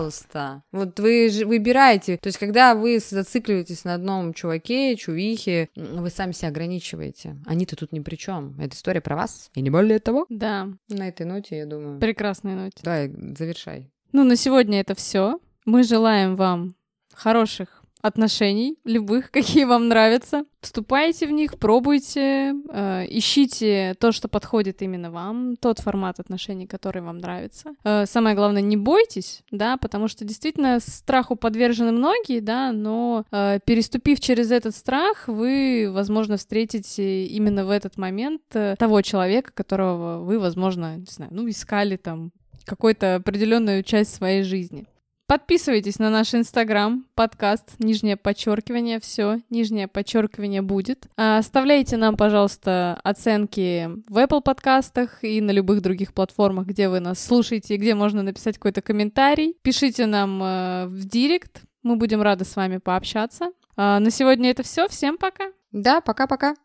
пожалуйста, 0.00 0.62
вот 0.72 0.98
вы 0.98 1.28
же 1.28 1.46
выбираете, 1.46 2.16
то 2.16 2.28
есть 2.28 2.38
когда 2.38 2.74
вы 2.74 2.98
зацикливаетесь 2.98 3.84
на 3.84 3.94
одном 3.94 4.32
чуваке, 4.32 4.96
чувихе, 4.96 5.68
вы 5.76 6.08
сами 6.10 6.32
себя 6.32 6.48
ограничиваете. 6.48 7.36
Они-то 7.46 7.76
тут 7.76 7.92
ни 7.92 8.00
при 8.00 8.16
чем. 8.16 8.54
Это 8.58 8.74
история 8.74 9.00
про 9.00 9.16
вас. 9.16 9.50
И 9.54 9.60
не 9.60 9.70
более 9.70 9.98
того. 9.98 10.26
Да, 10.28 10.68
На 10.88 11.08
этой 11.08 11.26
ноте, 11.26 11.58
я 11.58 11.66
думаю. 11.66 12.00
прекрасная 12.00 12.56
ноте. 12.56 12.78
Давай, 12.82 13.10
завершай. 13.36 13.90
Ну, 14.12 14.24
на 14.24 14.36
сегодня 14.36 14.80
это 14.80 14.94
все. 14.94 15.38
Мы 15.66 15.82
желаем 15.82 16.34
вам 16.36 16.74
хороших 17.14 17.79
отношений, 18.00 18.76
любых, 18.84 19.30
какие 19.32 19.64
вам 19.64 19.88
нравятся. 19.88 20.44
Вступайте 20.60 21.26
в 21.26 21.30
них, 21.30 21.58
пробуйте, 21.58 22.54
э, 22.70 23.06
ищите 23.08 23.94
то, 23.98 24.12
что 24.12 24.28
подходит 24.28 24.82
именно 24.82 25.10
вам, 25.10 25.56
тот 25.56 25.78
формат 25.78 26.20
отношений, 26.20 26.66
который 26.66 27.00
вам 27.02 27.18
нравится. 27.18 27.74
Э, 27.84 28.04
самое 28.06 28.36
главное, 28.36 28.62
не 28.62 28.76
бойтесь, 28.76 29.42
да, 29.50 29.76
потому 29.76 30.08
что 30.08 30.24
действительно 30.24 30.78
страху 30.80 31.34
подвержены 31.36 31.92
многие, 31.92 32.40
да, 32.40 32.72
но 32.72 33.24
э, 33.30 33.60
переступив 33.64 34.20
через 34.20 34.50
этот 34.50 34.76
страх, 34.76 35.28
вы, 35.28 35.88
возможно, 35.90 36.36
встретите 36.36 37.24
именно 37.24 37.64
в 37.64 37.70
этот 37.70 37.96
момент 37.96 38.42
э, 38.52 38.74
того 38.78 39.00
человека, 39.02 39.52
которого 39.54 40.18
вы, 40.18 40.38
возможно, 40.38 40.96
не 40.98 41.06
знаю, 41.06 41.30
ну, 41.32 41.48
искали 41.48 41.96
там 41.96 42.32
какую-то 42.64 43.16
определенную 43.16 43.82
часть 43.82 44.14
своей 44.14 44.42
жизни. 44.42 44.86
Подписывайтесь 45.30 46.00
на 46.00 46.10
наш 46.10 46.34
инстаграм, 46.34 47.06
подкаст, 47.14 47.76
нижнее 47.78 48.16
подчеркивание, 48.16 48.98
все, 48.98 49.38
нижнее 49.48 49.86
подчеркивание 49.86 50.60
будет. 50.60 51.06
А, 51.16 51.38
Оставляйте 51.38 51.96
нам, 51.96 52.16
пожалуйста, 52.16 52.98
оценки 53.04 53.88
в 54.08 54.18
Apple 54.18 54.42
подкастах 54.42 55.22
и 55.22 55.40
на 55.40 55.52
любых 55.52 55.82
других 55.82 56.14
платформах, 56.14 56.66
где 56.66 56.88
вы 56.88 56.98
нас 56.98 57.24
слушаете 57.24 57.76
где 57.76 57.94
можно 57.94 58.24
написать 58.24 58.56
какой-то 58.56 58.82
комментарий. 58.82 59.54
Пишите 59.62 60.06
нам 60.06 60.42
э, 60.42 60.86
в 60.88 61.04
директ, 61.04 61.62
мы 61.84 61.94
будем 61.94 62.22
рады 62.22 62.44
с 62.44 62.56
вами 62.56 62.78
пообщаться. 62.78 63.52
А, 63.76 64.00
На 64.00 64.10
сегодня 64.10 64.50
это 64.50 64.64
все, 64.64 64.88
всем 64.88 65.16
пока! 65.16 65.44
Да, 65.70 66.00
пока-пока. 66.00 66.56